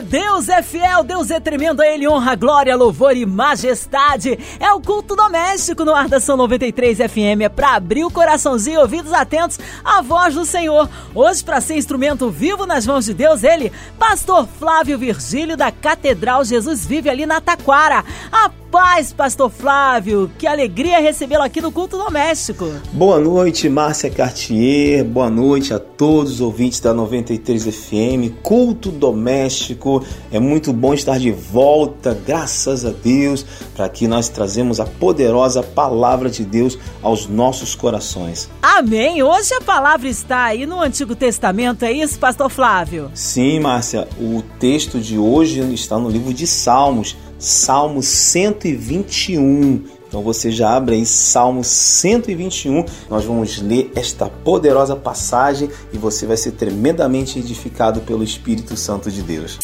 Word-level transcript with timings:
Deus 0.00 0.48
é 0.48 0.62
fiel, 0.62 1.02
Deus 1.04 1.30
é 1.30 1.40
tremendo, 1.40 1.80
a 1.80 1.86
Ele 1.86 2.08
honra, 2.08 2.34
glória, 2.34 2.76
louvor 2.76 3.16
e 3.16 3.26
majestade. 3.26 4.38
É 4.60 4.72
o 4.72 4.80
culto 4.80 5.16
doméstico 5.16 5.84
no 5.84 5.94
ar 5.94 6.08
da 6.08 6.20
São 6.20 6.36
93 6.36 6.98
FM. 6.98 7.42
É 7.42 7.48
para 7.48 7.74
abrir 7.74 8.04
o 8.04 8.10
coraçãozinho 8.10 8.76
e 8.76 8.82
ouvidos 8.82 9.12
atentos 9.12 9.58
à 9.84 10.00
voz 10.02 10.34
do 10.34 10.44
Senhor. 10.44 10.88
Hoje, 11.14 11.42
para 11.44 11.60
ser 11.60 11.76
instrumento 11.76 12.30
vivo 12.30 12.66
nas 12.66 12.86
mãos 12.86 13.04
de 13.04 13.14
Deus, 13.14 13.42
ele, 13.42 13.72
Pastor 13.98 14.46
Flávio 14.58 14.98
Virgílio 14.98 15.56
da 15.56 15.70
Catedral 15.70 16.44
Jesus 16.44 16.86
Vive 16.86 17.10
ali 17.10 17.26
na 17.26 17.40
Taquara. 17.40 18.04
A 18.32 18.50
paz, 18.70 19.12
Pastor 19.12 19.50
Flávio. 19.50 20.30
Que 20.38 20.46
alegria 20.46 21.00
recebê-lo 21.00 21.42
aqui 21.42 21.60
no 21.60 21.72
Culto 21.72 21.96
Doméstico. 21.96 22.70
Boa 22.92 23.18
noite, 23.18 23.68
Márcia 23.68 24.10
Cartier. 24.10 25.04
Boa 25.04 25.30
noite 25.30 25.72
a 25.72 25.78
todos 25.78 26.34
os 26.34 26.40
ouvintes 26.40 26.80
da 26.80 26.92
93 26.92 27.64
FM. 27.64 28.40
Culto 28.42 28.90
Doméstico. 28.90 30.04
É 30.30 30.38
muito 30.38 30.72
bom 30.72 30.92
estar 30.94 31.18
de 31.18 31.30
volta, 31.30 32.18
graças 32.26 32.84
a 32.84 32.90
Deus, 32.90 33.44
para 33.74 33.88
que 33.88 34.06
nós 34.06 34.28
trazemos 34.28 34.80
a 34.80 34.84
poderosa 34.84 35.62
palavra 35.62 36.30
de 36.30 36.44
Deus 36.44 36.78
aos 37.02 37.26
nossos 37.26 37.74
corações. 37.74 38.50
Amém. 38.62 39.22
Hoje 39.22 39.54
a 39.54 39.60
palavra 39.60 40.08
está 40.08 40.44
aí 40.44 40.66
no 40.66 40.80
Antigo 40.80 41.14
Testamento, 41.14 41.84
é 41.84 41.92
isso, 41.92 42.18
Pastor 42.18 42.50
Flávio? 42.50 43.10
Sim, 43.14 43.60
Márcia. 43.60 44.06
O 44.20 44.42
texto 44.58 45.00
de 45.00 45.18
hoje 45.18 45.60
está 45.72 45.98
no 45.98 46.08
livro 46.08 46.34
de 46.34 46.46
Salmos 46.46 47.16
Salmo 47.38 48.02
121. 48.02 49.84
Então 50.08 50.22
você 50.22 50.50
já 50.50 50.74
abre 50.74 50.96
aí 50.96 51.06
Salmo 51.06 51.62
121. 51.62 52.84
Nós 53.08 53.24
vamos 53.24 53.60
ler 53.60 53.92
esta 53.94 54.26
poderosa 54.26 54.96
passagem 54.96 55.70
e 55.92 55.98
você 55.98 56.26
vai 56.26 56.36
ser 56.36 56.52
tremendamente 56.52 57.38
edificado 57.38 58.00
pelo 58.00 58.24
Espírito 58.24 58.76
Santo 58.76 59.10
de 59.10 59.22
Deus. 59.22 59.58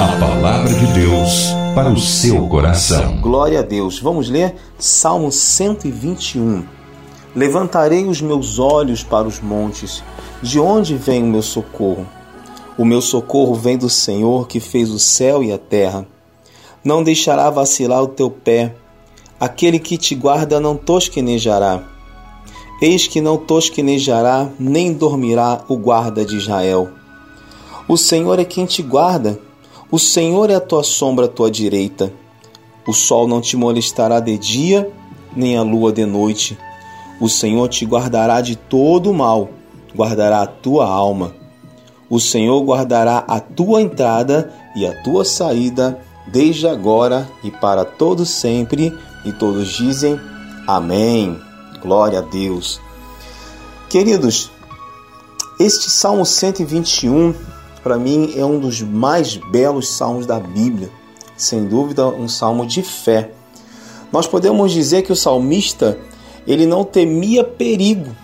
A 0.00 0.18
palavra 0.18 0.72
de 0.72 0.86
Deus 0.94 1.48
para 1.74 1.90
o 1.90 1.98
seu 1.98 2.46
coração. 2.48 3.20
Glória 3.20 3.58
a 3.58 3.62
Deus. 3.62 3.98
Vamos 3.98 4.30
ler 4.30 4.54
Salmo 4.78 5.30
121. 5.30 6.64
Levantarei 7.34 8.06
os 8.06 8.22
meus 8.22 8.60
olhos 8.60 9.02
para 9.02 9.26
os 9.26 9.40
montes. 9.40 10.04
De 10.40 10.60
onde 10.60 10.94
vem 10.94 11.22
o 11.24 11.26
meu 11.26 11.42
socorro? 11.42 12.06
O 12.78 12.84
meu 12.84 13.02
socorro 13.02 13.54
vem 13.54 13.76
do 13.76 13.90
Senhor 13.90 14.46
que 14.46 14.60
fez 14.60 14.90
o 14.90 14.98
céu 15.00 15.42
e 15.42 15.52
a 15.52 15.58
terra 15.58 16.06
não 16.84 17.02
deixará 17.02 17.48
vacilar 17.48 18.02
o 18.02 18.08
teu 18.08 18.30
pé. 18.30 18.74
Aquele 19.40 19.78
que 19.78 19.96
te 19.96 20.14
guarda 20.14 20.60
não 20.60 20.76
tosquenejará. 20.76 21.82
Eis 22.80 23.06
que 23.06 23.20
não 23.20 23.38
tosquenejará, 23.38 24.50
nem 24.58 24.92
dormirá 24.92 25.64
o 25.68 25.76
guarda 25.76 26.24
de 26.24 26.36
Israel. 26.36 26.90
O 27.88 27.96
Senhor 27.96 28.38
é 28.38 28.44
quem 28.44 28.66
te 28.66 28.82
guarda, 28.82 29.38
o 29.90 29.98
Senhor 29.98 30.50
é 30.50 30.54
a 30.54 30.60
tua 30.60 30.82
sombra 30.82 31.26
à 31.26 31.28
tua 31.28 31.50
direita. 31.50 32.12
O 32.86 32.92
sol 32.92 33.26
não 33.26 33.40
te 33.40 33.56
molestará 33.56 34.20
de 34.20 34.36
dia, 34.36 34.90
nem 35.34 35.56
a 35.56 35.62
lua 35.62 35.92
de 35.92 36.04
noite. 36.04 36.58
O 37.20 37.28
Senhor 37.28 37.68
te 37.68 37.86
guardará 37.86 38.40
de 38.40 38.56
todo 38.56 39.10
o 39.10 39.14
mal, 39.14 39.48
guardará 39.96 40.42
a 40.42 40.46
tua 40.46 40.86
alma. 40.86 41.34
O 42.10 42.20
Senhor 42.20 42.60
guardará 42.62 43.24
a 43.26 43.40
tua 43.40 43.80
entrada 43.80 44.52
e 44.76 44.86
a 44.86 45.02
tua 45.02 45.24
saída 45.24 45.98
desde 46.26 46.66
agora 46.66 47.28
e 47.42 47.50
para 47.50 47.84
todo 47.84 48.24
sempre, 48.24 48.96
e 49.24 49.32
todos 49.32 49.68
dizem 49.68 50.20
amém. 50.66 51.40
Glória 51.82 52.20
a 52.20 52.22
Deus. 52.22 52.80
Queridos, 53.88 54.50
este 55.60 55.90
Salmo 55.90 56.26
121, 56.26 57.34
para 57.82 57.96
mim, 57.96 58.32
é 58.36 58.44
um 58.44 58.58
dos 58.58 58.80
mais 58.80 59.36
belos 59.36 59.88
salmos 59.88 60.26
da 60.26 60.40
Bíblia. 60.40 60.90
Sem 61.36 61.66
dúvida, 61.66 62.06
um 62.08 62.26
salmo 62.26 62.66
de 62.66 62.82
fé. 62.82 63.30
Nós 64.10 64.26
podemos 64.26 64.72
dizer 64.72 65.02
que 65.02 65.12
o 65.12 65.16
salmista, 65.16 65.98
ele 66.46 66.66
não 66.66 66.84
temia 66.84 67.44
perigo. 67.44 68.14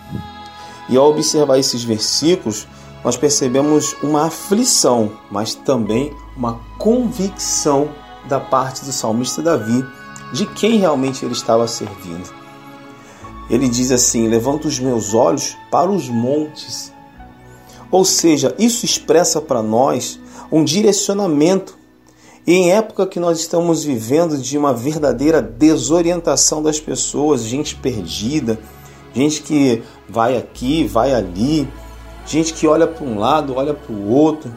E 0.89 0.97
ao 0.97 1.09
observar 1.09 1.57
esses 1.57 1.83
versículos, 1.83 2.67
nós 3.03 3.17
percebemos 3.17 3.95
uma 4.03 4.27
aflição, 4.27 5.11
mas 5.29 5.55
também 5.55 6.13
uma 6.37 6.59
convicção 6.77 7.89
da 8.27 8.39
parte 8.39 8.85
do 8.85 8.91
salmista 8.91 9.41
Davi 9.41 9.83
de 10.31 10.45
quem 10.45 10.77
realmente 10.77 11.25
ele 11.25 11.33
estava 11.33 11.67
servindo. 11.67 12.31
Ele 13.49 13.67
diz 13.67 13.91
assim: 13.91 14.27
Levanto 14.27 14.67
os 14.67 14.79
meus 14.79 15.13
olhos 15.13 15.57
para 15.69 15.89
os 15.89 16.07
montes. 16.07 16.93
Ou 17.89 18.05
seja, 18.05 18.55
isso 18.57 18.85
expressa 18.85 19.41
para 19.41 19.61
nós 19.61 20.19
um 20.51 20.63
direcionamento. 20.63 21.77
E 22.47 22.53
em 22.53 22.71
época 22.71 23.05
que 23.05 23.19
nós 23.19 23.39
estamos 23.39 23.83
vivendo 23.83 24.37
de 24.37 24.57
uma 24.57 24.73
verdadeira 24.73 25.41
desorientação 25.41 26.63
das 26.63 26.79
pessoas, 26.79 27.43
gente 27.43 27.75
perdida, 27.75 28.59
gente 29.13 29.41
que 29.41 29.83
vai 30.09 30.37
aqui, 30.37 30.85
vai 30.85 31.13
ali, 31.13 31.67
gente 32.25 32.53
que 32.53 32.67
olha 32.67 32.87
para 32.87 33.05
um 33.05 33.19
lado, 33.19 33.55
olha 33.55 33.73
para 33.73 33.91
o 33.93 34.09
outro, 34.09 34.51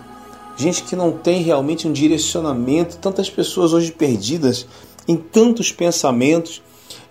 gente 0.57 0.83
que 0.83 0.95
não 0.95 1.13
tem 1.13 1.43
realmente 1.43 1.89
um 1.89 1.93
direcionamento, 1.93 2.99
tantas 2.99 3.29
pessoas 3.29 3.73
hoje 3.73 3.93
perdidas 3.93 4.67
em 5.07 5.17
tantos 5.17 5.73
pensamentos. 5.73 6.63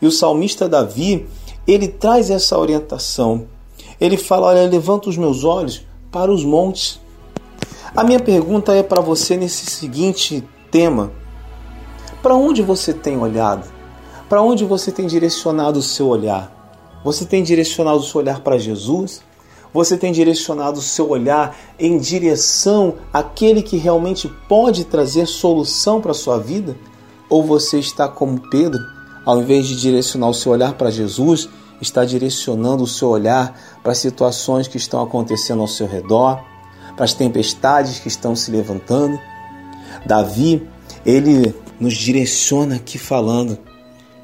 E 0.02 0.08
o 0.08 0.12
salmista 0.12 0.68
Davi, 0.68 1.28
ele 1.68 1.88
traz 1.88 2.30
essa 2.30 2.58
orientação. 2.58 3.48
Ele 4.00 4.18
fala: 4.18 4.48
Olha, 4.48 4.68
levanta 4.68 5.10
os 5.10 5.18
meus 5.18 5.44
olhos 5.44 5.86
para 6.12 6.32
os 6.32 6.44
montes. 6.44 7.00
A 7.96 8.04
minha 8.04 8.20
pergunta 8.20 8.74
é 8.74 8.84
para 8.84 9.02
você 9.02 9.38
nesse 9.38 9.66
seguinte 9.66 10.44
tema: 10.72 11.12
Para 12.22 12.36
onde 12.36 12.62
você 12.62 12.94
tem 12.94 13.18
olhado? 13.18 13.72
Para 14.28 14.42
onde 14.42 14.66
você 14.66 14.92
tem 14.92 15.06
direcionado 15.06 15.80
o 15.80 15.84
seu 15.84 16.08
olhar? 16.08 16.52
Você 17.04 17.26
tem 17.26 17.44
direcionado 17.44 18.00
o 18.00 18.04
seu 18.04 18.22
olhar 18.22 18.40
para 18.40 18.58
Jesus? 18.58 19.22
Você 19.74 19.98
tem 19.98 20.12
direcionado 20.12 20.80
o 20.80 20.84
seu 20.84 21.10
olhar 21.10 21.58
em 21.80 21.98
direção 21.98 22.96
àquele 23.12 23.64
que 23.64 23.78
realmente 23.78 24.32
pode 24.48 24.86
trazer 24.86 25.26
solução 25.26 26.00
para 26.00 26.12
a 26.12 26.16
sua 26.16 26.38
vida? 26.38 26.78
Ou 27.28 27.44
você 27.44 27.80
está 27.80 28.08
como 28.08 28.50
Pedro, 28.50 28.80
ao 29.26 29.42
invés 29.42 29.66
de 29.66 29.76
direcionar 29.76 30.30
o 30.30 30.34
seu 30.34 30.52
olhar 30.52 30.74
para 30.74 30.92
Jesus, 30.92 31.50
está 31.82 32.06
direcionando 32.06 32.84
o 32.84 32.88
seu 32.88 33.10
olhar 33.10 33.60
para 33.82 33.92
as 33.92 33.98
situações 33.98 34.68
que 34.68 34.78
estão 34.78 35.02
acontecendo 35.02 35.62
ao 35.62 35.68
seu 35.68 35.88
redor, 35.88 36.40
para 36.96 37.06
as 37.06 37.14
tempestades 37.14 38.00
que 38.00 38.08
estão 38.08 38.36
se 38.36 38.52
levantando? 38.52 39.20
Davi, 40.06 40.68
ele 41.06 41.54
nos 41.80 41.96
direciona 41.96 42.76
aqui 42.76 43.00
falando: 43.00 43.58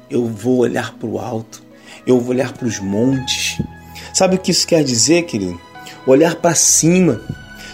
eu 0.08 0.26
vou 0.26 0.58
olhar 0.58 0.94
para 0.94 1.08
o 1.08 1.18
alto, 1.18 1.62
eu 2.06 2.20
vou 2.20 2.30
olhar 2.30 2.52
para 2.52 2.66
os 2.66 2.78
montes, 2.78 3.60
Sabe 4.12 4.36
o 4.36 4.38
que 4.38 4.50
isso 4.50 4.66
quer 4.66 4.82
dizer, 4.84 5.22
querido? 5.22 5.60
Olhar 6.06 6.36
para 6.36 6.54
cima. 6.54 7.20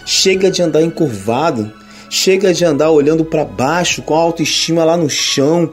Chega 0.05 0.49
de 0.51 0.61
andar 0.61 0.81
encurvado. 0.81 1.71
Chega 2.09 2.53
de 2.53 2.63
andar 2.63 2.89
olhando 2.91 3.25
para 3.25 3.43
baixo 3.43 4.01
com 4.01 4.15
a 4.15 4.19
autoestima 4.19 4.83
lá 4.83 4.95
no 4.95 5.09
chão. 5.09 5.71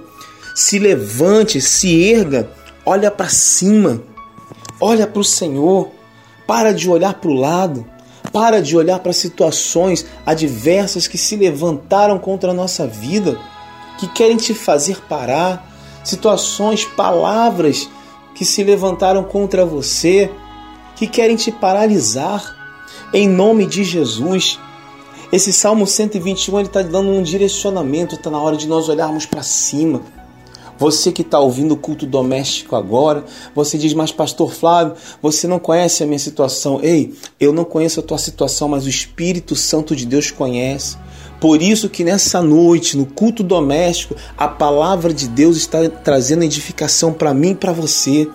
Se 0.54 0.78
levante, 0.78 1.60
se 1.60 2.10
erga, 2.10 2.48
olha 2.84 3.10
para 3.10 3.28
cima. 3.28 4.02
Olha 4.80 5.06
para 5.06 5.20
o 5.20 5.24
Senhor. 5.24 5.90
Para 6.46 6.72
de 6.72 6.88
olhar 6.88 7.14
para 7.14 7.30
o 7.30 7.34
lado. 7.34 7.86
Para 8.32 8.60
de 8.60 8.76
olhar 8.76 8.98
para 8.98 9.12
situações 9.12 10.04
adversas 10.26 11.06
que 11.06 11.16
se 11.16 11.36
levantaram 11.36 12.18
contra 12.18 12.50
a 12.50 12.54
nossa 12.54 12.86
vida, 12.86 13.38
que 13.98 14.08
querem 14.08 14.36
te 14.36 14.52
fazer 14.52 14.98
parar, 15.08 15.72
situações, 16.02 16.84
palavras 16.84 17.88
que 18.34 18.44
se 18.44 18.64
levantaram 18.64 19.22
contra 19.22 19.64
você, 19.64 20.30
que 20.96 21.06
querem 21.06 21.36
te 21.36 21.50
paralisar. 21.50 22.56
Em 23.12 23.28
nome 23.28 23.66
de 23.66 23.84
Jesus. 23.84 24.58
Esse 25.32 25.52
Salmo 25.52 25.86
121 25.86 26.58
ele 26.58 26.68
está 26.68 26.82
dando 26.82 27.10
um 27.10 27.22
direcionamento, 27.22 28.14
está 28.14 28.30
na 28.30 28.40
hora 28.40 28.56
de 28.56 28.68
nós 28.68 28.88
olharmos 28.88 29.26
para 29.26 29.42
cima. 29.42 30.02
Você 30.78 31.12
que 31.12 31.22
está 31.22 31.38
ouvindo 31.38 31.72
o 31.72 31.76
culto 31.76 32.04
doméstico 32.04 32.74
agora, 32.74 33.24
você 33.54 33.78
diz, 33.78 33.94
mas 33.94 34.10
Pastor 34.10 34.52
Flávio, 34.52 34.94
você 35.22 35.46
não 35.46 35.58
conhece 35.58 36.02
a 36.02 36.06
minha 36.06 36.18
situação. 36.18 36.80
Ei, 36.82 37.14
eu 37.38 37.52
não 37.52 37.64
conheço 37.64 38.00
a 38.00 38.02
tua 38.02 38.18
situação, 38.18 38.68
mas 38.68 38.84
o 38.84 38.88
Espírito 38.88 39.54
Santo 39.54 39.94
de 39.94 40.04
Deus 40.04 40.30
conhece. 40.30 40.96
Por 41.40 41.62
isso 41.62 41.88
que 41.88 42.02
nessa 42.02 42.42
noite, 42.42 42.96
no 42.96 43.06
culto 43.06 43.42
doméstico, 43.42 44.16
a 44.36 44.48
palavra 44.48 45.12
de 45.12 45.28
Deus 45.28 45.56
está 45.56 45.88
trazendo 45.88 46.42
edificação 46.42 47.12
para 47.12 47.34
mim 47.34 47.50
e 47.50 47.54
para 47.54 47.72
você. 47.72 48.28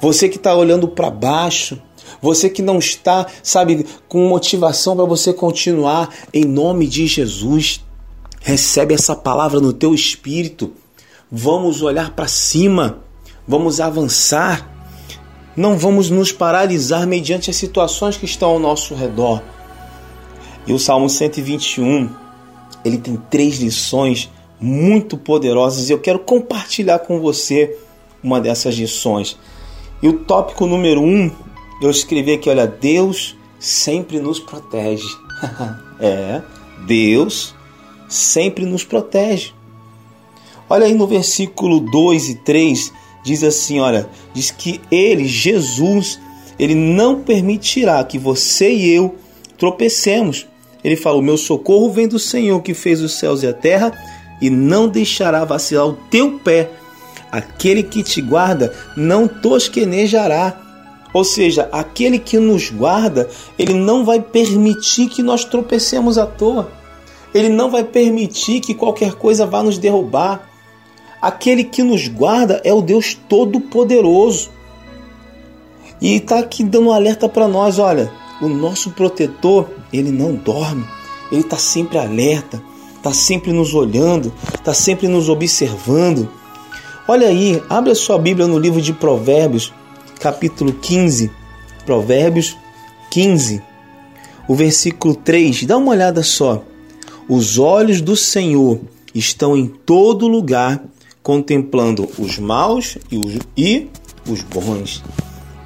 Você 0.00 0.28
que 0.28 0.36
está 0.36 0.54
olhando 0.54 0.88
para 0.88 1.10
baixo, 1.10 1.80
você 2.20 2.48
que 2.48 2.62
não 2.62 2.78
está, 2.78 3.26
sabe, 3.42 3.86
com 4.08 4.28
motivação 4.28 4.96
para 4.96 5.04
você 5.04 5.32
continuar, 5.32 6.14
em 6.32 6.44
nome 6.44 6.86
de 6.86 7.06
Jesus. 7.06 7.84
Recebe 8.40 8.94
essa 8.94 9.14
palavra 9.14 9.60
no 9.60 9.72
teu 9.72 9.94
espírito. 9.94 10.72
Vamos 11.30 11.82
olhar 11.82 12.10
para 12.10 12.28
cima. 12.28 12.98
Vamos 13.46 13.80
avançar. 13.80 14.74
Não 15.56 15.76
vamos 15.76 16.08
nos 16.08 16.30
paralisar 16.30 17.06
mediante 17.06 17.50
as 17.50 17.56
situações 17.56 18.16
que 18.16 18.24
estão 18.24 18.50
ao 18.50 18.58
nosso 18.58 18.94
redor. 18.94 19.42
E 20.66 20.72
o 20.72 20.78
Salmo 20.78 21.08
121, 21.08 22.10
ele 22.84 22.98
tem 22.98 23.16
três 23.30 23.58
lições 23.58 24.30
muito 24.60 25.16
poderosas 25.16 25.88
e 25.88 25.92
eu 25.92 25.98
quero 25.98 26.18
compartilhar 26.18 26.98
com 27.00 27.20
você 27.20 27.76
uma 28.22 28.40
dessas 28.40 28.74
lições. 28.74 29.38
E 30.02 30.08
o 30.08 30.12
tópico 30.12 30.66
número 30.66 31.00
um, 31.00 31.30
eu 31.80 31.90
escrevi 31.90 32.32
aqui, 32.32 32.48
olha, 32.48 32.66
Deus 32.66 33.36
sempre 33.58 34.20
nos 34.20 34.40
protege. 34.40 35.06
é, 36.00 36.42
Deus 36.86 37.54
sempre 38.08 38.64
nos 38.64 38.84
protege. 38.84 39.52
Olha 40.68 40.86
aí 40.86 40.94
no 40.94 41.06
versículo 41.06 41.80
2 41.80 42.28
e 42.28 42.34
3, 42.36 42.92
diz 43.24 43.42
assim, 43.42 43.80
olha, 43.80 44.08
diz 44.34 44.50
que 44.50 44.80
ele, 44.90 45.26
Jesus, 45.26 46.20
ele 46.58 46.74
não 46.74 47.22
permitirá 47.22 48.02
que 48.04 48.18
você 48.18 48.72
e 48.72 48.90
eu 48.90 49.16
tropecemos. 49.56 50.46
Ele 50.82 50.96
fala: 50.96 51.18
"O 51.18 51.22
meu 51.22 51.36
socorro 51.36 51.90
vem 51.90 52.06
do 52.06 52.18
Senhor 52.18 52.60
que 52.62 52.74
fez 52.74 53.00
os 53.00 53.12
céus 53.18 53.42
e 53.42 53.46
a 53.46 53.52
terra 53.52 53.92
e 54.40 54.48
não 54.50 54.88
deixará 54.88 55.44
vacilar 55.44 55.86
o 55.86 55.98
teu 56.10 56.38
pé. 56.38 56.70
Aquele 57.30 57.82
que 57.82 58.02
te 58.02 58.20
guarda 58.20 58.74
não 58.96 59.26
tosquenejará." 59.26 60.67
Ou 61.12 61.24
seja, 61.24 61.68
aquele 61.72 62.18
que 62.18 62.38
nos 62.38 62.70
guarda, 62.70 63.28
ele 63.58 63.74
não 63.74 64.04
vai 64.04 64.20
permitir 64.20 65.08
que 65.08 65.22
nós 65.22 65.44
tropecemos 65.44 66.18
à 66.18 66.26
toa. 66.26 66.70
Ele 67.34 67.48
não 67.48 67.70
vai 67.70 67.84
permitir 67.84 68.60
que 68.60 68.74
qualquer 68.74 69.14
coisa 69.14 69.46
vá 69.46 69.62
nos 69.62 69.78
derrubar. 69.78 70.48
Aquele 71.20 71.64
que 71.64 71.82
nos 71.82 72.08
guarda 72.08 72.60
é 72.64 72.72
o 72.72 72.80
Deus 72.82 73.14
Todo-Poderoso. 73.28 74.50
E 76.00 76.14
está 76.14 76.38
aqui 76.38 76.62
dando 76.62 76.88
um 76.88 76.92
alerta 76.92 77.28
para 77.28 77.48
nós: 77.48 77.78
olha, 77.78 78.10
o 78.40 78.48
nosso 78.48 78.90
protetor, 78.90 79.68
ele 79.92 80.10
não 80.10 80.34
dorme, 80.34 80.84
ele 81.32 81.40
está 81.40 81.56
sempre 81.56 81.98
alerta, 81.98 82.62
está 82.96 83.12
sempre 83.12 83.52
nos 83.52 83.74
olhando, 83.74 84.32
está 84.54 84.72
sempre 84.72 85.08
nos 85.08 85.28
observando. 85.28 86.28
Olha 87.06 87.28
aí, 87.28 87.60
abre 87.68 87.90
a 87.92 87.96
sua 87.96 88.18
Bíblia 88.18 88.46
no 88.46 88.58
livro 88.58 88.80
de 88.80 88.92
Provérbios, 88.92 89.72
capítulo 90.18 90.72
15. 90.72 91.30
Provérbios 91.86 92.56
15, 93.10 93.62
o 94.46 94.54
versículo 94.54 95.14
3. 95.14 95.64
Dá 95.64 95.76
uma 95.76 95.92
olhada 95.92 96.22
só. 96.22 96.62
Os 97.28 97.58
olhos 97.58 98.00
do 98.00 98.14
Senhor 98.14 98.80
estão 99.14 99.56
em 99.56 99.66
todo 99.66 100.28
lugar, 100.28 100.82
contemplando 101.22 102.08
os 102.18 102.38
maus 102.38 102.98
e 103.10 103.16
os, 103.16 103.38
e 103.56 103.88
os 104.26 104.42
bons. 104.42 105.02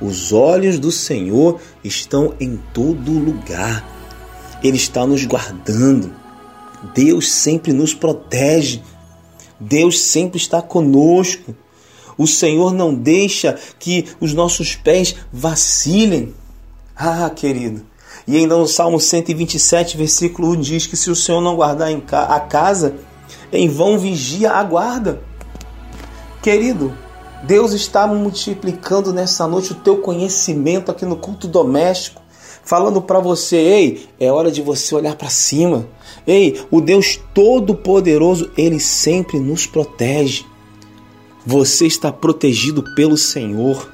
Os 0.00 0.32
olhos 0.32 0.78
do 0.78 0.90
Senhor 0.90 1.60
estão 1.82 2.34
em 2.40 2.58
todo 2.72 3.12
lugar. 3.12 3.88
Ele 4.62 4.76
está 4.76 5.06
nos 5.06 5.24
guardando. 5.24 6.12
Deus 6.94 7.30
sempre 7.30 7.72
nos 7.72 7.94
protege. 7.94 8.80
Deus 9.58 10.00
sempre 10.00 10.38
está 10.38 10.60
conosco. 10.60 11.54
O 12.16 12.26
Senhor 12.26 12.72
não 12.72 12.94
deixa 12.94 13.58
que 13.78 14.06
os 14.20 14.32
nossos 14.32 14.74
pés 14.74 15.14
vacilem. 15.32 16.34
Ah, 16.96 17.30
querido, 17.30 17.84
e 18.26 18.36
ainda 18.36 18.56
no 18.56 18.68
Salmo 18.68 19.00
127, 19.00 19.96
versículo 19.96 20.50
1 20.50 20.60
diz 20.60 20.86
que 20.86 20.96
se 20.96 21.10
o 21.10 21.16
Senhor 21.16 21.40
não 21.40 21.56
guardar 21.56 21.90
a 22.28 22.40
casa, 22.40 22.94
em 23.52 23.68
vão 23.68 23.98
vigia 23.98 24.52
a 24.52 24.62
guarda. 24.62 25.20
Querido, 26.40 26.96
Deus 27.42 27.72
está 27.72 28.06
multiplicando 28.06 29.12
nessa 29.12 29.46
noite 29.46 29.72
o 29.72 29.76
teu 29.76 29.98
conhecimento 29.98 30.90
aqui 30.90 31.04
no 31.04 31.16
culto 31.16 31.48
doméstico, 31.48 32.22
falando 32.64 33.02
para 33.02 33.18
você, 33.18 33.56
ei, 33.56 34.08
é 34.20 34.30
hora 34.30 34.50
de 34.50 34.62
você 34.62 34.94
olhar 34.94 35.16
para 35.16 35.28
cima. 35.28 35.86
Ei, 36.24 36.64
o 36.70 36.80
Deus 36.80 37.18
todo-poderoso, 37.34 38.50
ele 38.56 38.78
sempre 38.78 39.40
nos 39.40 39.66
protege. 39.66 40.46
Você 41.44 41.86
está 41.86 42.12
protegido 42.12 42.84
pelo 42.94 43.16
Senhor 43.16 43.90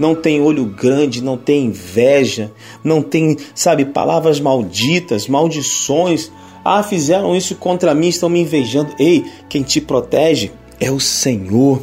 não 0.00 0.14
tem 0.14 0.40
olho 0.40 0.64
grande, 0.64 1.22
não 1.22 1.36
tem 1.36 1.66
inveja, 1.66 2.50
não 2.82 3.02
tem, 3.02 3.36
sabe, 3.54 3.84
palavras 3.84 4.40
malditas, 4.40 5.28
maldições. 5.28 6.32
Ah, 6.64 6.82
fizeram 6.82 7.36
isso 7.36 7.54
contra 7.54 7.94
mim, 7.94 8.08
estão 8.08 8.30
me 8.30 8.40
invejando. 8.40 8.94
Ei, 8.98 9.22
quem 9.46 9.62
te 9.62 9.78
protege 9.78 10.52
é 10.80 10.90
o 10.90 10.98
Senhor. 10.98 11.82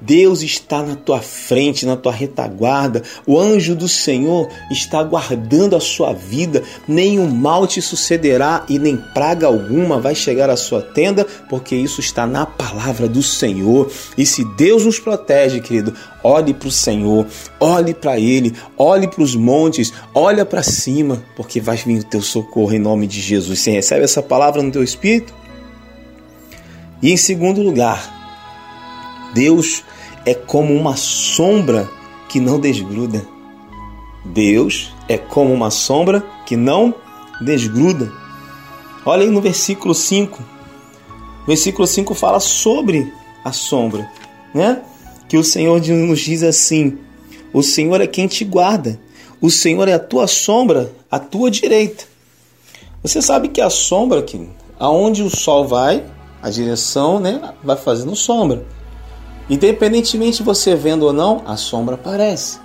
Deus 0.00 0.42
está 0.42 0.82
na 0.82 0.94
tua 0.94 1.20
frente, 1.20 1.86
na 1.86 1.96
tua 1.96 2.12
retaguarda. 2.12 3.02
O 3.26 3.38
anjo 3.38 3.74
do 3.74 3.88
Senhor 3.88 4.48
está 4.70 5.02
guardando 5.02 5.74
a 5.74 5.80
sua 5.80 6.12
vida. 6.12 6.62
Nenhum 6.86 7.28
mal 7.28 7.66
te 7.66 7.82
sucederá 7.82 8.64
e 8.68 8.78
nem 8.78 8.96
praga 8.96 9.46
alguma 9.46 10.00
vai 10.00 10.14
chegar 10.14 10.50
à 10.50 10.56
sua 10.56 10.80
tenda, 10.80 11.26
porque 11.48 11.74
isso 11.74 12.00
está 12.00 12.26
na 12.26 12.46
palavra 12.46 13.08
do 13.08 13.22
Senhor. 13.22 13.90
E 14.16 14.24
se 14.24 14.44
Deus 14.56 14.84
nos 14.84 14.98
protege, 14.98 15.60
querido, 15.60 15.94
olhe 16.22 16.54
para 16.54 16.68
o 16.68 16.72
Senhor, 16.72 17.26
olhe 17.58 17.94
para 17.94 18.18
Ele, 18.18 18.54
olhe 18.76 19.08
para 19.08 19.22
os 19.22 19.34
montes, 19.34 19.92
olha 20.14 20.44
para 20.44 20.62
cima, 20.62 21.22
porque 21.36 21.60
vai 21.60 21.76
vir 21.76 22.00
o 22.00 22.04
teu 22.04 22.22
socorro 22.22 22.72
em 22.72 22.78
nome 22.78 23.06
de 23.06 23.20
Jesus. 23.20 23.58
Você 23.58 23.70
recebe 23.70 24.04
essa 24.04 24.22
palavra 24.22 24.62
no 24.62 24.70
teu 24.70 24.82
espírito? 24.82 25.34
E 27.00 27.12
em 27.12 27.16
segundo 27.16 27.62
lugar, 27.62 28.17
Deus 29.34 29.84
é 30.24 30.34
como 30.34 30.74
uma 30.74 30.96
sombra 30.96 31.88
que 32.28 32.40
não 32.40 32.60
desgruda. 32.60 33.26
Deus 34.24 34.92
é 35.08 35.16
como 35.16 35.52
uma 35.52 35.70
sombra 35.70 36.24
que 36.46 36.56
não 36.56 36.94
desgruda. 37.40 38.12
Olha 39.04 39.22
aí 39.22 39.30
no 39.30 39.40
versículo 39.40 39.94
5. 39.94 40.42
O 41.42 41.46
versículo 41.46 41.86
5 41.86 42.14
fala 42.14 42.40
sobre 42.40 43.12
a 43.44 43.52
sombra, 43.52 44.10
né? 44.54 44.82
Que 45.28 45.36
o 45.36 45.44
Senhor 45.44 45.80
nos 45.80 46.20
diz 46.20 46.42
assim: 46.42 46.98
O 47.52 47.62
Senhor 47.62 48.00
é 48.00 48.06
quem 48.06 48.26
te 48.26 48.44
guarda. 48.44 49.00
O 49.40 49.50
Senhor 49.50 49.88
é 49.88 49.94
a 49.94 49.98
tua 49.98 50.26
sombra, 50.26 50.92
a 51.10 51.18
tua 51.18 51.50
direita. 51.50 52.04
Você 53.02 53.22
sabe 53.22 53.48
que 53.48 53.60
a 53.60 53.70
sombra 53.70 54.22
que 54.22 54.48
aonde 54.78 55.22
o 55.22 55.30
sol 55.30 55.66
vai, 55.66 56.04
a 56.42 56.50
direção, 56.50 57.18
né, 57.18 57.40
vai 57.62 57.76
fazendo 57.76 58.14
sombra. 58.14 58.64
Independentemente 59.48 60.38
de 60.38 60.42
você 60.42 60.74
vendo 60.74 61.04
ou 61.04 61.12
não, 61.12 61.42
a 61.46 61.56
sombra 61.56 61.94
aparece. 61.94 62.58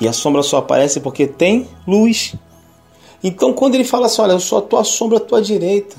E 0.00 0.06
a 0.06 0.12
sombra 0.12 0.42
só 0.42 0.58
aparece 0.58 1.00
porque 1.00 1.26
tem 1.26 1.68
luz. 1.86 2.34
Então, 3.22 3.52
quando 3.52 3.74
ele 3.74 3.84
fala 3.84 4.06
assim: 4.06 4.22
Olha, 4.22 4.32
eu 4.32 4.40
sou 4.40 4.58
a 4.58 4.62
tua 4.62 4.84
sombra 4.84 5.18
à 5.18 5.20
tua 5.20 5.42
direita. 5.42 5.96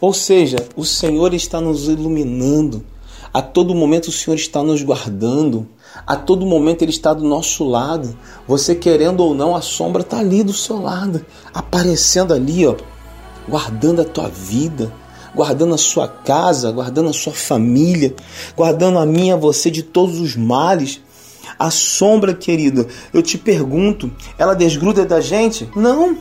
Ou 0.00 0.12
seja, 0.12 0.56
o 0.76 0.84
Senhor 0.84 1.34
está 1.34 1.60
nos 1.60 1.88
iluminando. 1.88 2.84
A 3.32 3.40
todo 3.40 3.74
momento 3.74 4.08
o 4.08 4.12
Senhor 4.12 4.36
está 4.36 4.62
nos 4.62 4.82
guardando. 4.82 5.68
A 6.06 6.16
todo 6.16 6.46
momento 6.46 6.82
Ele 6.82 6.90
está 6.90 7.12
do 7.12 7.24
nosso 7.24 7.64
lado. 7.64 8.16
Você 8.46 8.74
querendo 8.74 9.20
ou 9.20 9.34
não, 9.34 9.54
a 9.54 9.60
sombra 9.60 10.02
está 10.02 10.18
ali 10.18 10.42
do 10.42 10.52
seu 10.52 10.80
lado, 10.80 11.24
aparecendo 11.52 12.32
ali, 12.32 12.66
ó, 12.66 12.74
guardando 13.48 14.00
a 14.00 14.04
tua 14.04 14.28
vida, 14.28 14.92
guardando 15.34 15.74
a 15.74 15.78
sua 15.78 16.08
casa, 16.08 16.70
guardando 16.70 17.10
a 17.10 17.12
sua 17.12 17.32
família, 17.32 18.14
guardando 18.56 18.98
a 18.98 19.06
e 19.06 19.30
a 19.30 19.36
você 19.36 19.70
de 19.70 19.82
todos 19.82 20.18
os 20.18 20.36
males. 20.36 21.00
A 21.58 21.70
sombra, 21.70 22.34
querido, 22.34 22.86
eu 23.12 23.22
te 23.22 23.36
pergunto, 23.36 24.10
ela 24.38 24.54
desgruda 24.54 25.04
da 25.04 25.20
gente? 25.20 25.68
Não. 25.76 26.16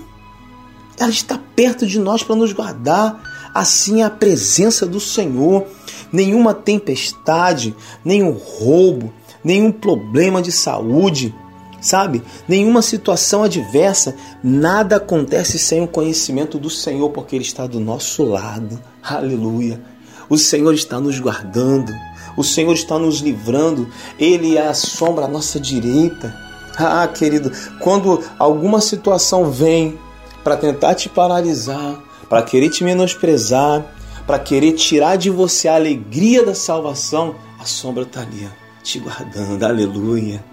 Ela 0.99 1.09
está 1.09 1.39
perto 1.55 1.87
de 1.87 1.97
nós 1.97 2.23
para 2.23 2.35
nos 2.35 2.51
guardar. 2.51 3.51
Assim 3.53 4.01
é 4.01 4.05
a 4.05 4.09
presença 4.09 4.85
do 4.85 4.99
Senhor. 4.99 5.65
Nenhuma 6.11 6.53
tempestade, 6.53 7.75
nenhum 8.03 8.31
roubo, 8.31 9.13
nenhum 9.43 9.71
problema 9.71 10.41
de 10.41 10.51
saúde, 10.51 11.33
sabe? 11.81 12.21
Nenhuma 12.47 12.81
situação 12.81 13.43
adversa, 13.43 14.15
nada 14.43 14.97
acontece 14.97 15.57
sem 15.57 15.81
o 15.81 15.87
conhecimento 15.87 16.57
do 16.57 16.69
Senhor, 16.69 17.09
porque 17.11 17.35
Ele 17.35 17.45
está 17.45 17.65
do 17.65 17.79
nosso 17.79 18.23
lado. 18.23 18.79
Aleluia. 19.03 19.81
O 20.29 20.37
Senhor 20.37 20.73
está 20.73 20.99
nos 20.99 21.19
guardando, 21.19 21.93
o 22.37 22.43
Senhor 22.43 22.73
está 22.73 22.99
nos 22.99 23.19
livrando, 23.19 23.89
Ele 24.19 24.57
é 24.57 24.67
a 24.67 24.73
sombra 24.73 25.25
à 25.25 25.27
nossa 25.27 25.59
direita. 25.59 26.35
Ah, 26.77 27.07
querido, 27.07 27.51
quando 27.79 28.23
alguma 28.37 28.79
situação 28.79 29.51
vem 29.51 29.99
para 30.43 30.55
tentar 30.55 30.95
te 30.95 31.09
paralisar, 31.09 32.01
para 32.29 32.43
querer 32.43 32.69
te 32.69 32.83
menosprezar, 32.83 33.85
para 34.25 34.39
querer 34.39 34.73
tirar 34.73 35.17
de 35.17 35.29
você 35.29 35.67
a 35.67 35.75
alegria 35.75 36.45
da 36.45 36.53
salvação, 36.53 37.35
a 37.59 37.65
sombra 37.65 38.03
está 38.03 38.21
ali, 38.21 38.47
te 38.83 38.99
guardando. 38.99 39.63
Aleluia. 39.63 40.43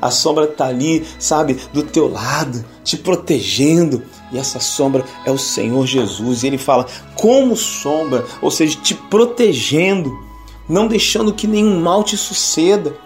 A 0.00 0.10
sombra 0.10 0.44
está 0.44 0.66
ali, 0.66 1.04
sabe, 1.18 1.58
do 1.72 1.82
teu 1.82 2.08
lado, 2.08 2.64
te 2.84 2.96
protegendo. 2.96 4.02
E 4.32 4.38
essa 4.38 4.60
sombra 4.60 5.04
é 5.24 5.30
o 5.30 5.38
Senhor 5.38 5.86
Jesus. 5.86 6.42
E 6.42 6.46
ele 6.46 6.58
fala, 6.58 6.86
como 7.14 7.56
sombra, 7.56 8.24
ou 8.40 8.50
seja, 8.50 8.78
te 8.80 8.94
protegendo, 8.94 10.12
não 10.68 10.86
deixando 10.86 11.32
que 11.32 11.46
nenhum 11.46 11.80
mal 11.80 12.04
te 12.04 12.16
suceda. 12.16 12.96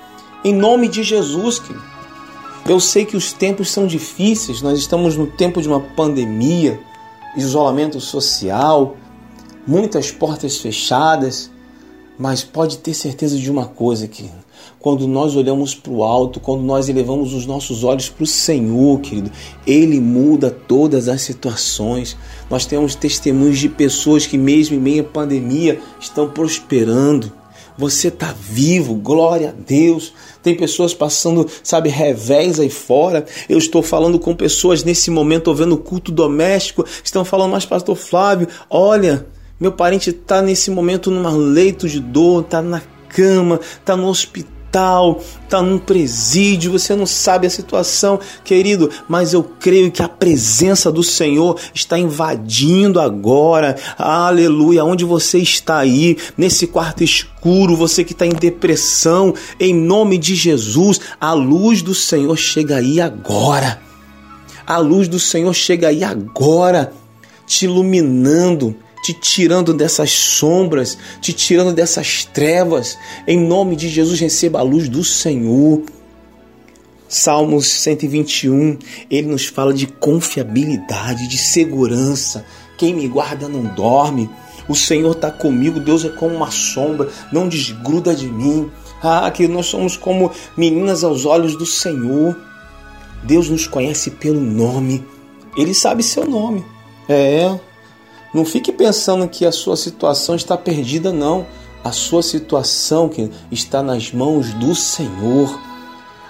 Em 0.45 0.55
nome 0.55 0.89
de 0.89 1.03
Jesus, 1.03 1.59
querido. 1.59 1.93
Eu 2.67 2.79
sei 2.79 3.05
que 3.05 3.17
os 3.17 3.33
tempos 3.33 3.71
são 3.71 3.89
difíceis, 3.89 4.63
nós 4.63 4.79
estamos 4.79 5.17
no 5.17 5.27
tempo 5.27 5.61
de 5.61 5.67
uma 5.67 5.81
pandemia, 5.81 6.81
isolamento 7.37 8.01
social, 8.01 8.97
muitas 9.67 10.13
portas 10.13 10.59
fechadas, 10.59 11.51
mas 12.17 12.45
pode 12.45 12.79
ter 12.79 12.95
certeza 12.95 13.37
de 13.37 13.51
uma 13.51 13.67
coisa 13.67 14.07
que 14.07 14.31
quando 14.83 15.07
nós 15.07 15.37
olhamos 15.37 15.77
para 15.77 15.93
o 15.93 16.03
alto, 16.03 16.41
quando 16.41 16.63
nós 16.65 16.89
elevamos 16.89 17.33
os 17.33 17.47
nossos 17.47 17.85
olhos 17.85 18.09
para 18.09 18.25
o 18.25 18.27
Senhor, 18.27 19.01
querido, 19.01 19.31
Ele 19.65 20.01
muda 20.01 20.51
todas 20.51 21.09
as 21.09 21.23
situações. 21.23 22.17
Nós 22.51 22.67
temos 22.67 22.97
testemunhos 22.97 23.61
de 23.61 23.69
pessoas 23.69 24.27
que, 24.27 24.37
mesmo 24.37 24.75
em 24.75 24.81
meio 24.81 25.03
à 25.03 25.05
pandemia, 25.05 25.81
estão 26.01 26.29
prosperando. 26.29 27.33
Você 27.79 28.09
está 28.09 28.35
vivo, 28.37 28.97
glória 28.97 29.51
a 29.51 29.53
Deus. 29.53 30.13
Tem 30.43 30.57
pessoas 30.57 30.93
passando, 30.93 31.49
sabe, 31.63 31.89
revés 31.89 32.59
aí 32.59 32.69
fora. 32.69 33.25
Eu 33.49 33.59
estou 33.59 33.85
falando 33.85 34.19
com 34.19 34.35
pessoas 34.35 34.83
nesse 34.83 35.13
momento, 35.13 35.47
ouvindo 35.47 35.79
culto 35.79 36.11
doméstico, 36.11 36.85
estão 37.05 37.25
falando, 37.25 37.53
mas 37.53 37.65
pastor 37.65 37.95
Flávio, 37.95 38.49
olha, 38.69 39.29
meu 39.61 39.71
parente 39.71 40.11
está 40.11 40.43
nesse 40.43 40.73
momento 40.73 41.09
num 41.09 41.37
leito 41.37 41.89
de 41.89 42.01
dor, 42.01 42.43
está 42.43 42.61
na 42.61 42.83
cama, 43.09 43.61
está 43.81 43.97
no 43.97 44.09
hospital 44.09 44.62
hospital, 44.73 45.23
está 45.45 45.61
num 45.61 45.79
presídio, 45.79 46.73
você 46.73 46.97
não 46.97 47.05
sabe 47.05 47.47
a 47.47 47.51
situação, 47.51 48.19
querido, 48.43 48.91
mas 49.07 49.35
eu 49.35 49.45
creio 49.45 49.93
que 49.93 50.03
a 50.03 50.09
presença 50.09 50.91
do 50.91 51.03
Senhor 51.03 51.61
está 51.75 51.99
invadindo 51.99 52.99
agora. 52.99 53.77
Aleluia, 53.99 54.85
onde 54.85 55.05
você 55.05 55.39
está 55.39 55.79
aí, 55.79 56.17
nesse 56.39 56.67
quarto 56.67 57.05
escuro, 57.05 57.77
você 57.77 58.03
que 58.03 58.13
está 58.13 58.25
em 58.25 58.31
depressão, 58.31 59.35
em 59.61 59.75
nome 59.75 60.17
de 60.17 60.35
Jesus, 60.35 61.01
a 61.21 61.35
luz 61.35 61.83
do 61.83 61.95
Senhor 61.95 62.37
chega 62.37 62.77
aí 62.77 63.01
agora. 63.01 63.81
A 64.67 64.79
luz 64.79 65.07
do 65.07 65.19
Senhor 65.19 65.53
chega 65.53 65.89
aí 65.89 66.03
agora, 66.03 66.93
te 67.47 67.67
iluminando 67.67 68.75
te 69.03 69.13
tirando 69.13 69.75
dessas 69.75 70.13
sombras, 70.13 70.97
te 71.21 71.33
tirando 71.33 71.73
dessas 71.73 72.25
trevas. 72.25 72.97
Em 73.27 73.39
nome 73.39 73.75
de 73.75 73.89
Jesus, 73.89 74.21
receba 74.21 74.61
a 74.61 74.63
luz 74.63 74.89
do 74.89 75.03
Senhor. 75.03 75.83
Salmos 77.09 77.67
121, 77.69 78.79
ele 79.11 79.27
nos 79.27 79.45
fala 79.45 79.75
de 79.75 79.87
confiabilidade, 79.87 81.29
de 81.29 81.37
segurança. 81.37 82.43
Quem 82.79 82.95
me 82.95 83.07
guarda 83.07 83.49
não 83.49 83.65
dorme. 83.75 84.31
O 84.67 84.75
Senhor 84.75 85.13
está 85.13 85.31
comigo, 85.31 85.81
Deus 85.81 86.05
é 86.05 86.09
como 86.09 86.35
uma 86.35 86.51
sombra, 86.51 87.11
não 87.31 87.49
desgruda 87.49 88.15
de 88.15 88.29
mim. 88.29 88.71
Ah, 89.03 89.31
que 89.31 89.49
nós 89.49 89.67
somos 89.67 89.97
como 89.97 90.31
meninas 90.57 91.05
aos 91.05 91.27
olhos 91.27 91.57
do 91.57 91.67
Senhor. 91.67 92.35
Deus 93.25 93.49
nos 93.51 93.67
conhece 93.67 94.13
pelo 94.13 94.41
nome, 94.41 95.05
Ele 95.57 95.75
sabe 95.75 96.03
seu 96.03 96.25
nome. 96.25 96.65
É, 97.09 97.59
não 98.33 98.45
fique 98.45 98.73
pensando 98.73 99.29
que 99.29 99.45
a 99.45 99.53
sua 99.53 99.77
situação 99.77 100.35
está 100.35 100.57
perdida, 100.57 101.13
não. 101.13 101.47
A 101.85 101.93
sua 101.93 102.23
situação 102.23 103.09
que 103.09 103.31
está 103.51 103.83
nas 103.83 104.13
mãos 104.13 104.55
do 104.55 104.75
Senhor. 104.75 105.61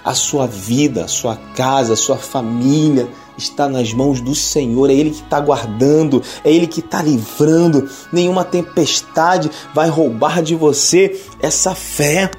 A 0.05 0.15
sua 0.15 0.49
vida, 0.49 1.05
a 1.05 1.09
sua 1.09 1.37
casa, 1.55 1.93
a 1.93 1.97
sua 1.97 2.17
família 2.17 3.09
está 3.39 3.69
nas 3.69 3.93
mãos 3.93 4.21
do 4.21 4.35
Senhor. 4.35 4.91
É 4.91 4.95
Ele 4.95 5.11
que 5.11 5.23
está 5.23 5.39
guardando, 5.39 6.21
é 6.45 6.51
Ele 6.51 6.67
que 6.67 6.81
está 6.81 7.01
livrando. 7.01 7.89
Nenhuma 8.13 8.45
tempestade 8.45 9.49
vai 9.73 9.89
roubar 9.89 10.43
de 10.43 10.57
você 10.57 11.21
essa 11.41 11.73
fé. 11.73 12.31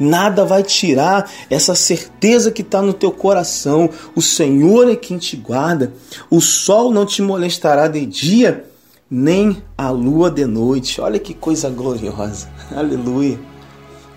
Nada 0.00 0.46
vai 0.46 0.62
tirar 0.62 1.30
essa 1.50 1.74
certeza 1.74 2.50
que 2.50 2.62
está 2.62 2.80
no 2.80 2.94
teu 2.94 3.12
coração. 3.12 3.90
O 4.16 4.22
Senhor 4.22 4.90
é 4.90 4.96
quem 4.96 5.18
te 5.18 5.36
guarda. 5.36 5.92
O 6.30 6.40
sol 6.40 6.90
não 6.90 7.04
te 7.04 7.20
molestará 7.20 7.86
de 7.86 8.06
dia, 8.06 8.64
nem 9.10 9.62
a 9.76 9.90
lua 9.90 10.30
de 10.30 10.46
noite. 10.46 11.02
Olha 11.02 11.18
que 11.18 11.34
coisa 11.34 11.68
gloriosa. 11.68 12.48
Aleluia. 12.74 13.38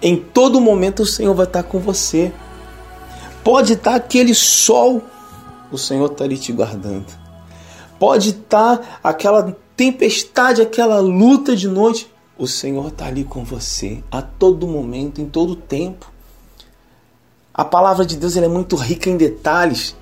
Em 0.01 0.15
todo 0.15 0.61
momento 0.61 1.03
o 1.03 1.05
Senhor 1.05 1.33
vai 1.35 1.45
estar 1.45 1.63
com 1.63 1.79
você. 1.79 2.31
Pode 3.43 3.73
estar 3.73 3.95
aquele 3.95 4.33
sol, 4.33 5.01
o 5.69 5.77
Senhor 5.77 6.09
está 6.09 6.23
ali 6.23 6.37
te 6.37 6.53
guardando. 6.53 7.07
Pode 7.99 8.29
estar 8.29 8.99
aquela 9.03 9.53
tempestade, 9.75 10.61
aquela 10.61 10.99
luta 10.99 11.55
de 11.55 11.67
noite, 11.67 12.09
o 12.37 12.47
Senhor 12.47 12.87
está 12.87 13.05
ali 13.05 13.23
com 13.23 13.43
você 13.43 14.03
a 14.11 14.21
todo 14.21 14.67
momento, 14.67 15.21
em 15.21 15.25
todo 15.25 15.55
tempo. 15.55 16.11
A 17.53 17.63
palavra 17.63 18.05
de 18.05 18.17
Deus 18.17 18.35
é 18.35 18.47
muito 18.47 18.75
rica 18.75 19.09
em 19.09 19.17
detalhes. 19.17 19.95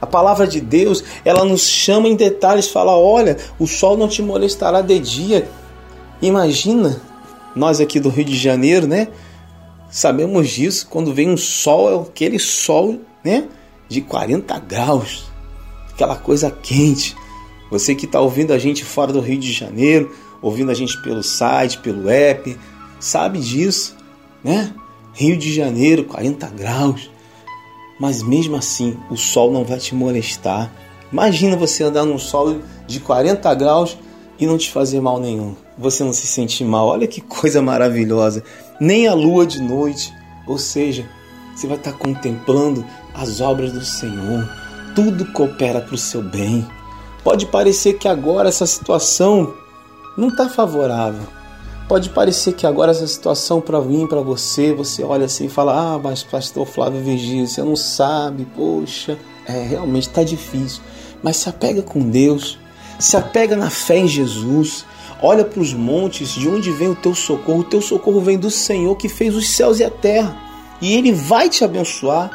A 0.00 0.06
palavra 0.06 0.46
de 0.46 0.60
Deus, 0.60 1.02
ela 1.24 1.44
nos 1.44 1.62
chama 1.62 2.08
em 2.08 2.16
detalhes, 2.16 2.68
fala: 2.68 2.96
olha, 2.96 3.36
o 3.58 3.66
sol 3.66 3.96
não 3.96 4.08
te 4.08 4.22
molestará 4.22 4.80
de 4.80 4.98
dia. 4.98 5.48
Imagina, 6.20 7.00
nós 7.56 7.80
aqui 7.80 7.98
do 7.98 8.10
Rio 8.10 8.24
de 8.24 8.36
Janeiro, 8.36 8.86
né? 8.86 9.08
Sabemos 9.90 10.50
disso, 10.50 10.86
quando 10.88 11.12
vem 11.12 11.30
um 11.30 11.36
sol, 11.36 11.90
é 11.90 12.08
aquele 12.08 12.38
sol, 12.38 13.00
né? 13.24 13.48
De 13.88 14.00
40 14.00 14.58
graus, 14.60 15.24
aquela 15.92 16.16
coisa 16.16 16.50
quente. 16.50 17.16
Você 17.70 17.94
que 17.94 18.04
está 18.04 18.20
ouvindo 18.20 18.52
a 18.52 18.58
gente 18.58 18.84
fora 18.84 19.12
do 19.12 19.20
Rio 19.20 19.38
de 19.38 19.52
Janeiro, 19.52 20.14
ouvindo 20.42 20.70
a 20.70 20.74
gente 20.74 21.00
pelo 21.02 21.22
site, 21.22 21.78
pelo 21.78 22.08
app, 22.08 22.58
sabe 22.98 23.38
disso, 23.38 23.96
né? 24.42 24.72
Rio 25.12 25.36
de 25.36 25.52
Janeiro, 25.52 26.04
40 26.04 26.46
graus. 26.48 27.10
Mas 27.98 28.22
mesmo 28.22 28.56
assim, 28.56 28.96
o 29.10 29.16
sol 29.16 29.52
não 29.52 29.64
vai 29.64 29.78
te 29.78 29.94
molestar. 29.94 30.70
Imagina 31.12 31.56
você 31.56 31.84
andar 31.84 32.04
num 32.04 32.18
sol 32.18 32.58
de 32.86 33.00
40 33.00 33.52
graus 33.54 33.98
e 34.38 34.46
não 34.46 34.56
te 34.56 34.70
fazer 34.70 35.00
mal 35.00 35.20
nenhum. 35.20 35.54
Você 35.76 36.02
não 36.02 36.12
se 36.12 36.26
sentir 36.26 36.64
mal. 36.64 36.86
Olha 36.86 37.06
que 37.06 37.20
coisa 37.20 37.60
maravilhosa. 37.60 38.42
Nem 38.80 39.06
a 39.06 39.14
lua 39.14 39.46
de 39.46 39.60
noite. 39.60 40.12
Ou 40.46 40.56
seja, 40.56 41.06
você 41.54 41.66
vai 41.66 41.76
estar 41.76 41.92
contemplando 41.92 42.84
as 43.14 43.40
obras 43.40 43.72
do 43.72 43.84
Senhor. 43.84 44.48
Tudo 44.94 45.26
coopera 45.32 45.80
para 45.80 45.94
o 45.94 45.98
seu 45.98 46.22
bem. 46.22 46.66
Pode 47.22 47.46
parecer 47.46 47.98
que 47.98 48.08
agora 48.08 48.48
essa 48.48 48.66
situação 48.66 49.54
não 50.20 50.28
está 50.28 50.48
favorável. 50.48 51.26
Pode 51.88 52.10
parecer 52.10 52.52
que 52.52 52.66
agora 52.66 52.92
essa 52.92 53.06
situação 53.06 53.60
para 53.60 53.80
mim, 53.80 54.06
para 54.06 54.20
você, 54.20 54.72
você 54.72 55.02
olha 55.02 55.24
assim 55.24 55.46
e 55.46 55.48
fala: 55.48 55.94
Ah, 55.94 55.98
mas 55.98 56.22
pastor 56.22 56.66
Flávio 56.66 57.00
Virgílio, 57.00 57.48
você 57.48 57.62
não 57.62 57.74
sabe, 57.74 58.46
poxa, 58.54 59.18
é, 59.46 59.62
realmente 59.64 60.06
está 60.06 60.22
difícil. 60.22 60.82
Mas 61.22 61.38
se 61.38 61.48
apega 61.48 61.82
com 61.82 62.08
Deus, 62.08 62.58
se 62.98 63.16
apega 63.16 63.56
na 63.56 63.70
fé 63.70 63.98
em 63.98 64.06
Jesus, 64.06 64.84
olha 65.20 65.44
para 65.44 65.60
os 65.60 65.74
montes, 65.74 66.28
de 66.28 66.48
onde 66.48 66.70
vem 66.70 66.88
o 66.88 66.94
teu 66.94 67.14
socorro? 67.14 67.60
O 67.60 67.64
teu 67.64 67.82
socorro 67.82 68.20
vem 68.20 68.38
do 68.38 68.50
Senhor 68.50 68.94
que 68.96 69.08
fez 69.08 69.34
os 69.34 69.48
céus 69.50 69.80
e 69.80 69.84
a 69.84 69.90
terra, 69.90 70.36
e 70.80 70.94
Ele 70.94 71.12
vai 71.12 71.48
te 71.48 71.64
abençoar. 71.64 72.30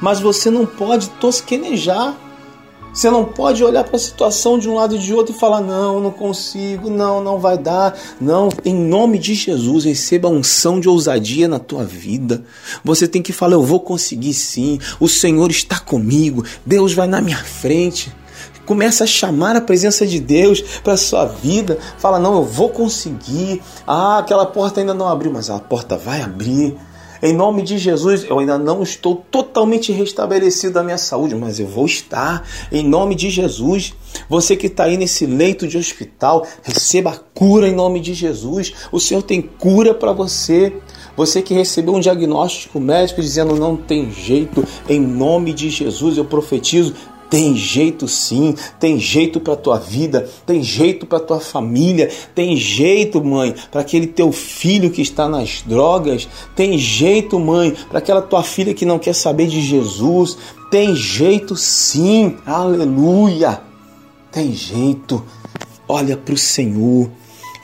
Mas 0.00 0.20
você 0.20 0.50
não 0.50 0.64
pode 0.64 1.10
tosquenejar 1.10 2.16
você 2.94 3.10
não 3.10 3.24
pode 3.24 3.64
olhar 3.64 3.82
para 3.82 3.96
a 3.96 3.98
situação 3.98 4.56
de 4.56 4.68
um 4.68 4.76
lado 4.76 4.94
e 4.94 4.98
de 5.00 5.12
outro 5.12 5.34
e 5.34 5.38
falar: 5.38 5.60
não, 5.60 5.98
não 5.98 6.12
consigo, 6.12 6.88
não, 6.88 7.20
não 7.20 7.40
vai 7.40 7.58
dar. 7.58 7.98
Não, 8.20 8.48
em 8.64 8.74
nome 8.74 9.18
de 9.18 9.34
Jesus, 9.34 9.84
receba 9.84 10.28
unção 10.28 10.78
de 10.78 10.88
ousadia 10.88 11.48
na 11.48 11.58
tua 11.58 11.82
vida. 11.84 12.44
Você 12.84 13.08
tem 13.08 13.20
que 13.20 13.32
falar: 13.32 13.54
eu 13.54 13.64
vou 13.64 13.80
conseguir 13.80 14.32
sim, 14.32 14.78
o 15.00 15.08
Senhor 15.08 15.50
está 15.50 15.80
comigo, 15.80 16.44
Deus 16.64 16.94
vai 16.94 17.08
na 17.08 17.20
minha 17.20 17.42
frente. 17.42 18.14
Começa 18.64 19.04
a 19.04 19.06
chamar 19.06 19.56
a 19.56 19.60
presença 19.60 20.06
de 20.06 20.20
Deus 20.20 20.62
para 20.82 20.92
a 20.92 20.96
sua 20.96 21.26
vida. 21.26 21.76
Fala: 21.98 22.20
não, 22.20 22.36
eu 22.36 22.44
vou 22.44 22.68
conseguir. 22.68 23.60
Ah, 23.84 24.18
aquela 24.18 24.46
porta 24.46 24.78
ainda 24.78 24.94
não 24.94 25.08
abriu, 25.08 25.32
mas 25.32 25.50
a 25.50 25.58
porta 25.58 25.96
vai 25.96 26.22
abrir. 26.22 26.76
Em 27.24 27.32
nome 27.32 27.62
de 27.62 27.78
Jesus, 27.78 28.26
eu 28.28 28.38
ainda 28.38 28.58
não 28.58 28.82
estou 28.82 29.16
totalmente 29.30 29.90
restabelecido 29.90 30.74
da 30.74 30.82
minha 30.82 30.98
saúde, 30.98 31.34
mas 31.34 31.58
eu 31.58 31.66
vou 31.66 31.86
estar. 31.86 32.46
Em 32.70 32.86
nome 32.86 33.14
de 33.14 33.30
Jesus, 33.30 33.94
você 34.28 34.54
que 34.54 34.66
está 34.66 34.84
aí 34.84 34.98
nesse 34.98 35.24
leito 35.24 35.66
de 35.66 35.78
hospital, 35.78 36.46
receba 36.62 37.18
cura 37.32 37.66
em 37.66 37.74
nome 37.74 37.98
de 37.98 38.12
Jesus. 38.12 38.74
O 38.92 39.00
Senhor 39.00 39.22
tem 39.22 39.40
cura 39.40 39.94
para 39.94 40.12
você. 40.12 40.76
Você 41.16 41.40
que 41.40 41.54
recebeu 41.54 41.94
um 41.94 42.00
diagnóstico 42.00 42.78
médico 42.78 43.22
dizendo 43.22 43.56
não 43.56 43.74
tem 43.74 44.10
jeito, 44.10 44.62
em 44.86 45.00
nome 45.00 45.54
de 45.54 45.70
Jesus 45.70 46.18
eu 46.18 46.26
profetizo 46.26 46.92
Tem 47.34 47.56
jeito 47.56 48.06
sim, 48.06 48.54
tem 48.78 48.96
jeito 48.96 49.40
para 49.40 49.56
tua 49.56 49.76
vida, 49.76 50.30
tem 50.46 50.62
jeito 50.62 51.04
para 51.04 51.18
tua 51.18 51.40
família, 51.40 52.08
tem 52.32 52.56
jeito, 52.56 53.24
mãe, 53.24 53.52
para 53.72 53.80
aquele 53.80 54.06
teu 54.06 54.30
filho 54.30 54.88
que 54.88 55.02
está 55.02 55.28
nas 55.28 55.60
drogas, 55.62 56.28
tem 56.54 56.78
jeito, 56.78 57.36
mãe, 57.40 57.74
para 57.88 57.98
aquela 57.98 58.22
tua 58.22 58.44
filha 58.44 58.72
que 58.72 58.86
não 58.86 59.00
quer 59.00 59.16
saber 59.16 59.48
de 59.48 59.60
Jesus, 59.60 60.38
tem 60.70 60.94
jeito 60.94 61.56
sim. 61.56 62.36
Aleluia. 62.46 63.60
Tem 64.30 64.52
jeito. 64.52 65.20
Olha 65.88 66.16
para 66.16 66.34
o 66.34 66.38
Senhor. 66.38 67.10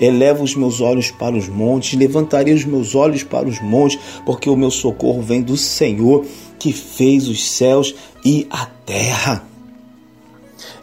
Eleva 0.00 0.42
os 0.42 0.56
meus 0.56 0.80
olhos 0.80 1.12
para 1.12 1.36
os 1.36 1.48
montes, 1.48 1.96
levantarei 1.96 2.54
os 2.54 2.64
meus 2.64 2.96
olhos 2.96 3.22
para 3.22 3.46
os 3.46 3.62
montes, 3.62 4.00
porque 4.26 4.50
o 4.50 4.56
meu 4.56 4.72
socorro 4.72 5.22
vem 5.22 5.42
do 5.42 5.56
Senhor 5.56 6.26
que 6.58 6.72
fez 6.72 7.28
os 7.28 7.48
céus 7.48 7.94
e 8.24 8.48
a 8.50 8.66
terra. 8.66 9.49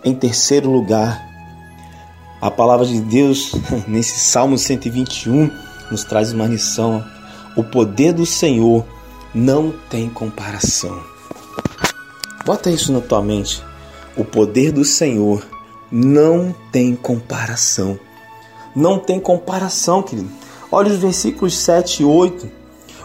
Em 0.08 0.16
terceiro 0.16 0.72
lugar, 0.72 1.22
a 2.40 2.50
palavra 2.50 2.86
de 2.86 3.02
Deus, 3.02 3.52
nesse 3.86 4.18
Salmo 4.22 4.58
121, 4.58 5.52
nos 5.92 6.06
traz 6.06 6.32
uma 6.32 6.46
lição. 6.46 7.04
O 7.58 7.62
poder 7.62 8.14
do 8.14 8.26
Senhor 8.26 8.86
não 9.36 9.74
tem 9.90 10.10
comparação. 10.10 10.98
Bota 12.46 12.72
isso 12.72 12.94
na 12.94 13.02
tua 13.02 13.22
mente. 13.22 13.62
O 14.16 14.24
poder 14.24 14.72
do 14.72 14.86
Senhor 14.86 15.46
não 15.92 16.56
tem 16.72 16.96
comparação. 16.96 18.00
Não 18.74 18.98
tem 18.98 19.20
comparação, 19.20 20.02
querido. 20.02 20.32
Olha 20.72 20.90
os 20.90 21.00
versículos 21.00 21.54
7 21.58 22.04
e 22.04 22.06
8. 22.06 22.50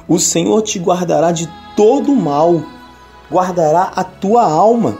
O 0.06 0.20
Senhor 0.20 0.62
te 0.62 0.78
guardará 0.78 1.32
de 1.32 1.50
todo 1.74 2.14
mal, 2.14 2.62
guardará 3.28 3.90
a 3.96 4.04
tua 4.04 4.44
alma. 4.44 4.96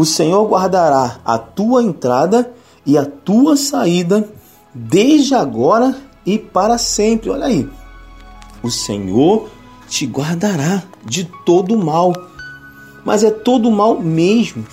O 0.00 0.04
Senhor 0.06 0.48
guardará 0.48 1.20
a 1.26 1.36
tua 1.36 1.82
entrada 1.82 2.50
e 2.86 2.96
a 2.96 3.04
tua 3.04 3.54
saída, 3.54 4.26
desde 4.74 5.34
agora 5.34 5.94
e 6.24 6.38
para 6.38 6.78
sempre. 6.78 7.28
Olha 7.28 7.44
aí. 7.44 7.68
O 8.62 8.70
Senhor 8.70 9.50
te 9.90 10.06
guardará 10.06 10.84
de 11.04 11.30
todo 11.44 11.76
mal. 11.76 12.14
Mas 13.04 13.22
é 13.22 13.30
todo 13.30 13.70
mal 13.70 14.00
mesmo. 14.00 14.66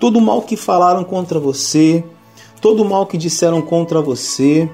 Todo 0.00 0.20
mal 0.20 0.42
que 0.42 0.56
falaram 0.56 1.04
contra 1.04 1.38
você, 1.38 2.02
todo 2.60 2.84
mal 2.84 3.06
que 3.06 3.16
disseram 3.16 3.62
contra 3.62 4.02
você, 4.02 4.68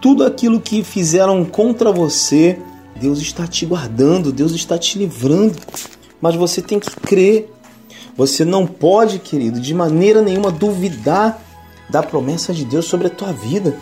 tudo 0.00 0.24
aquilo 0.24 0.58
que 0.58 0.82
fizeram 0.82 1.44
contra 1.44 1.92
você, 1.92 2.58
Deus 2.98 3.18
está 3.18 3.46
te 3.46 3.66
guardando, 3.66 4.32
Deus 4.32 4.52
está 4.52 4.78
te 4.78 4.98
livrando. 4.98 5.58
Mas 6.18 6.34
você 6.34 6.62
tem 6.62 6.80
que 6.80 6.96
crer. 6.96 7.57
Você 8.18 8.44
não 8.44 8.66
pode, 8.66 9.20
querido, 9.20 9.60
de 9.60 9.72
maneira 9.72 10.20
nenhuma 10.20 10.50
duvidar 10.50 11.40
da 11.88 12.02
promessa 12.02 12.52
de 12.52 12.64
Deus 12.64 12.86
sobre 12.86 13.06
a 13.06 13.10
tua 13.10 13.32
vida. 13.32 13.76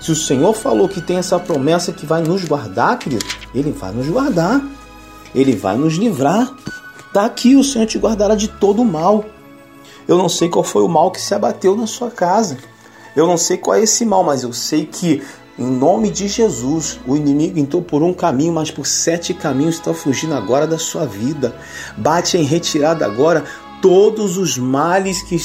Se 0.00 0.10
o 0.10 0.16
Senhor 0.16 0.52
falou 0.52 0.88
que 0.88 1.00
tem 1.00 1.16
essa 1.16 1.38
promessa 1.38 1.92
que 1.92 2.04
vai 2.04 2.20
nos 2.20 2.44
guardar, 2.44 2.98
querido, 2.98 3.24
Ele 3.54 3.70
vai 3.70 3.92
nos 3.92 4.08
guardar. 4.08 4.60
Ele 5.32 5.54
vai 5.54 5.76
nos 5.76 5.94
livrar. 5.94 6.52
Está 7.06 7.24
aqui, 7.24 7.54
o 7.54 7.62
Senhor 7.62 7.86
te 7.86 7.98
guardará 7.98 8.34
de 8.34 8.48
todo 8.48 8.82
o 8.82 8.84
mal. 8.84 9.24
Eu 10.08 10.18
não 10.18 10.28
sei 10.28 10.48
qual 10.48 10.64
foi 10.64 10.82
o 10.82 10.88
mal 10.88 11.12
que 11.12 11.20
se 11.20 11.32
abateu 11.32 11.76
na 11.76 11.86
sua 11.86 12.10
casa. 12.10 12.58
Eu 13.14 13.28
não 13.28 13.36
sei 13.36 13.58
qual 13.58 13.76
é 13.76 13.82
esse 13.82 14.04
mal, 14.04 14.24
mas 14.24 14.42
eu 14.42 14.52
sei 14.52 14.86
que 14.86 15.22
em 15.56 15.66
nome 15.66 16.10
de 16.10 16.26
Jesus, 16.26 16.98
o 17.06 17.16
inimigo 17.16 17.58
entrou 17.58 17.82
por 17.82 18.02
um 18.02 18.12
caminho, 18.12 18.52
mas 18.52 18.70
por 18.70 18.86
sete 18.86 19.34
caminhos 19.34 19.76
está 19.76 19.92
fugindo 19.92 20.34
agora 20.34 20.66
da 20.66 20.78
sua 20.78 21.04
vida. 21.04 21.54
Bate 21.96 22.36
em 22.36 22.44
retirada 22.44 23.04
agora 23.04 23.44
todos 23.80 24.36
os 24.36 24.58
males 24.58 25.22
que 25.22 25.36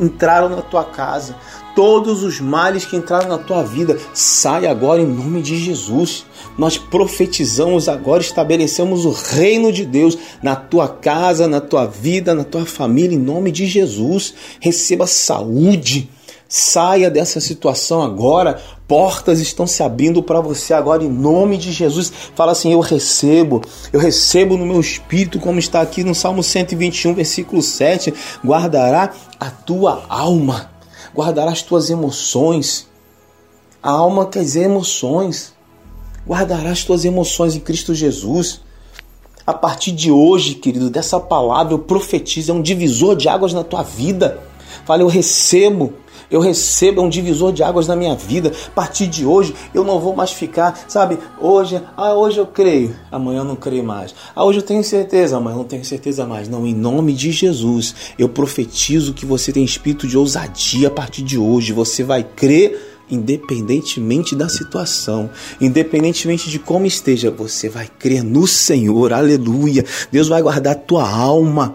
entraram 0.00 0.48
na 0.48 0.62
tua 0.62 0.84
casa, 0.84 1.36
todos 1.74 2.22
os 2.22 2.40
males 2.40 2.84
que 2.84 2.96
entraram 2.96 3.28
na 3.28 3.38
tua 3.38 3.62
vida, 3.62 3.98
sai 4.12 4.66
agora 4.66 5.00
em 5.00 5.06
nome 5.06 5.40
de 5.42 5.56
Jesus. 5.56 6.26
Nós 6.56 6.76
profetizamos 6.76 7.88
agora, 7.88 8.20
estabelecemos 8.20 9.04
o 9.04 9.10
reino 9.10 9.72
de 9.72 9.84
Deus 9.84 10.18
na 10.42 10.56
tua 10.56 10.88
casa, 10.88 11.46
na 11.46 11.60
tua 11.60 11.86
vida, 11.86 12.34
na 12.34 12.44
tua 12.44 12.66
família, 12.66 13.14
em 13.14 13.20
nome 13.20 13.52
de 13.52 13.66
Jesus. 13.66 14.34
Receba 14.60 15.06
saúde. 15.06 16.10
Saia 16.48 17.10
dessa 17.10 17.40
situação 17.40 18.02
agora. 18.02 18.60
Portas 18.86 19.38
estão 19.38 19.66
se 19.66 19.82
abrindo 19.82 20.22
para 20.22 20.40
você 20.40 20.72
agora 20.72 21.04
em 21.04 21.10
nome 21.10 21.58
de 21.58 21.72
Jesus. 21.72 22.10
Fala 22.34 22.52
assim: 22.52 22.72
Eu 22.72 22.80
recebo, 22.80 23.60
eu 23.92 24.00
recebo 24.00 24.56
no 24.56 24.64
meu 24.64 24.80
espírito, 24.80 25.38
como 25.38 25.58
está 25.58 25.82
aqui 25.82 26.02
no 26.02 26.14
Salmo 26.14 26.42
121, 26.42 27.12
versículo 27.12 27.60
7. 27.60 28.14
Guardará 28.42 29.12
a 29.38 29.50
tua 29.50 30.04
alma 30.08 30.78
guardará 31.18 31.50
as 31.50 31.62
tuas 31.62 31.90
emoções. 31.90 32.86
A 33.82 33.90
alma 33.90 34.26
quer 34.26 34.42
dizer 34.42 34.64
emoções. 34.64 35.52
Guardará 36.26 36.70
as 36.70 36.84
tuas 36.84 37.04
emoções 37.04 37.56
em 37.56 37.60
Cristo 37.60 37.92
Jesus. 37.92 38.60
A 39.44 39.54
partir 39.54 39.92
de 39.92 40.10
hoje, 40.10 40.54
querido, 40.54 40.90
dessa 40.90 41.18
palavra 41.18 41.72
eu 41.72 41.78
profetizo, 41.78 42.52
é 42.52 42.54
um 42.54 42.62
divisor 42.62 43.16
de 43.16 43.28
águas 43.28 43.52
na 43.52 43.64
tua 43.64 43.82
vida. 43.82 44.38
Fala, 44.84 45.02
eu 45.02 45.08
recebo 45.08 45.94
eu 46.30 46.40
recebo 46.40 47.02
um 47.02 47.08
divisor 47.08 47.52
de 47.52 47.62
águas 47.62 47.86
na 47.86 47.96
minha 47.96 48.14
vida. 48.14 48.52
A 48.66 48.70
partir 48.70 49.06
de 49.06 49.24
hoje, 49.24 49.54
eu 49.72 49.84
não 49.84 49.98
vou 49.98 50.14
mais 50.14 50.30
ficar, 50.30 50.84
sabe? 50.88 51.18
Hoje, 51.40 51.80
ah, 51.96 52.14
hoje 52.14 52.38
eu 52.38 52.46
creio, 52.46 52.94
amanhã 53.10 53.40
eu 53.40 53.44
não 53.44 53.56
creio 53.56 53.84
mais. 53.84 54.14
Ah, 54.34 54.44
hoje 54.44 54.58
eu 54.58 54.62
tenho 54.62 54.84
certeza, 54.84 55.36
amanhã 55.36 55.54
eu 55.54 55.58
não 55.58 55.64
tenho 55.64 55.84
certeza 55.84 56.26
mais. 56.26 56.48
Não, 56.48 56.66
em 56.66 56.74
nome 56.74 57.12
de 57.12 57.30
Jesus, 57.32 57.94
eu 58.18 58.28
profetizo 58.28 59.14
que 59.14 59.24
você 59.24 59.52
tem 59.52 59.64
espírito 59.64 60.06
de 60.06 60.16
ousadia 60.16 60.88
a 60.88 60.90
partir 60.90 61.22
de 61.22 61.38
hoje. 61.38 61.72
Você 61.72 62.02
vai 62.02 62.22
crer 62.22 62.96
independentemente 63.10 64.36
da 64.36 64.50
situação, 64.50 65.30
independentemente 65.58 66.50
de 66.50 66.58
como 66.58 66.84
esteja, 66.84 67.30
você 67.30 67.66
vai 67.66 67.88
crer 67.98 68.22
no 68.22 68.46
Senhor. 68.46 69.14
Aleluia. 69.14 69.82
Deus 70.12 70.28
vai 70.28 70.42
guardar 70.42 70.74
a 70.74 70.78
tua 70.78 71.08
alma. 71.08 71.74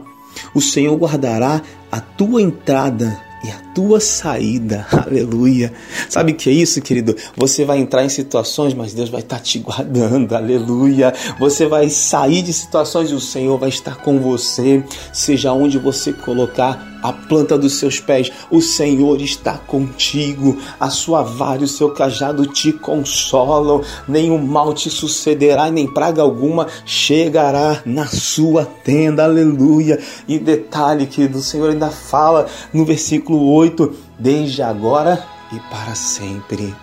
O 0.54 0.62
Senhor 0.62 0.96
guardará 0.96 1.62
a 1.92 2.00
tua 2.00 2.42
entrada 2.42 3.20
e 3.44 3.50
a 3.50 3.60
tua 3.74 4.00
saída. 4.00 4.88
Aleluia. 5.06 5.74
Sabe 6.10 6.32
o 6.32 6.36
que 6.36 6.50
é 6.50 6.54
isso, 6.54 6.82
querido? 6.82 7.16
Você 7.36 7.66
vai 7.66 7.80
entrar 7.80 8.06
em 8.06 8.10
situações, 8.10 8.74
mas 8.74 8.94
Deus 8.94 9.10
vai 9.10 9.22
estar 9.22 9.40
te 9.40 9.60
guardando. 9.60 10.34
Aleluia. 10.36 11.14
Você 11.40 11.68
vai 11.68 11.90
sair 11.90 12.42
de 12.42 12.54
situações 12.54 13.12
e 13.12 13.14
o 13.14 13.20
Senhor 13.20 13.58
vai 13.58 13.70
estar 13.70 13.98
com 13.98 14.20
você, 14.20 14.84
seja 15.12 15.52
onde 15.52 15.78
você 15.78 16.14
colocar 16.14 16.93
a 17.04 17.12
planta 17.12 17.58
dos 17.58 17.74
seus 17.74 18.00
pés. 18.00 18.32
O 18.50 18.62
Senhor 18.62 19.22
está 19.22 19.58
contigo, 19.58 20.58
a 20.80 20.90
sua 20.90 21.22
vara 21.22 21.62
e 21.62 21.66
o 21.66 21.68
seu 21.68 21.92
cajado 21.92 22.48
te 22.48 22.72
consolam. 22.72 23.82
Nenhum 24.08 24.38
mal 24.40 24.74
te 24.74 24.90
sucederá, 24.90 25.70
nem 25.70 25.86
praga 25.86 26.22
alguma 26.22 26.68
chegará 26.86 27.82
na 27.86 28.08
sua 28.08 28.66
tenda. 28.66 29.26
Aleluia. 29.26 30.00
E 30.28 30.40
detalhe 30.40 31.06
que 31.06 31.26
o 31.26 31.42
Senhor 31.42 31.72
ainda 31.72 31.90
fala 31.90 32.48
no 32.74 32.86
versículo 32.86 33.52
8: 33.52 33.94
desde 34.18 34.62
agora 34.62 35.24
e 35.52 35.60
para 35.70 35.94
sempre. 35.96 36.74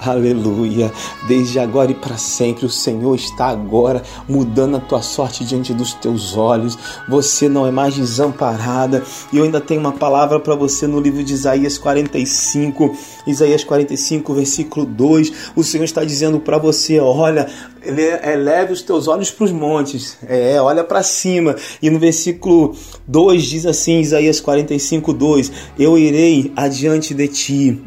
Aleluia. 0.00 0.92
Desde 1.28 1.58
agora 1.58 1.90
e 1.90 1.94
para 1.94 2.16
sempre, 2.16 2.66
o 2.66 2.70
Senhor 2.70 3.14
está 3.14 3.46
agora 3.46 4.02
mudando 4.28 4.76
a 4.76 4.80
tua 4.80 5.02
sorte 5.02 5.44
diante 5.44 5.72
dos 5.72 5.94
teus 5.94 6.36
olhos. 6.36 6.76
Você 7.08 7.48
não 7.48 7.66
é 7.66 7.70
mais 7.70 7.94
desamparada. 7.94 9.02
E 9.32 9.38
eu 9.38 9.44
ainda 9.44 9.60
tenho 9.60 9.80
uma 9.80 9.92
palavra 9.92 10.40
para 10.40 10.54
você 10.54 10.86
no 10.86 11.00
livro 11.00 11.22
de 11.22 11.32
Isaías 11.32 11.78
45, 11.78 12.96
Isaías 13.26 13.64
45, 13.64 14.34
versículo 14.34 14.86
2. 14.86 15.32
O 15.54 15.62
Senhor 15.62 15.84
está 15.84 16.04
dizendo 16.04 16.40
para 16.40 16.58
você: 16.58 16.98
olha, 16.98 17.48
eleve 17.84 18.72
os 18.72 18.82
teus 18.82 19.08
olhos 19.08 19.30
para 19.30 19.44
os 19.44 19.52
montes, 19.52 20.16
é, 20.26 20.60
olha 20.60 20.84
para 20.84 21.02
cima. 21.02 21.56
E 21.80 21.90
no 21.90 21.98
versículo 21.98 22.74
2 23.06 23.44
diz 23.44 23.66
assim, 23.66 24.00
Isaías 24.00 24.40
45, 24.40 25.12
2: 25.12 25.52
Eu 25.78 25.98
irei 25.98 26.52
adiante 26.56 27.14
de 27.14 27.28
ti 27.28 27.82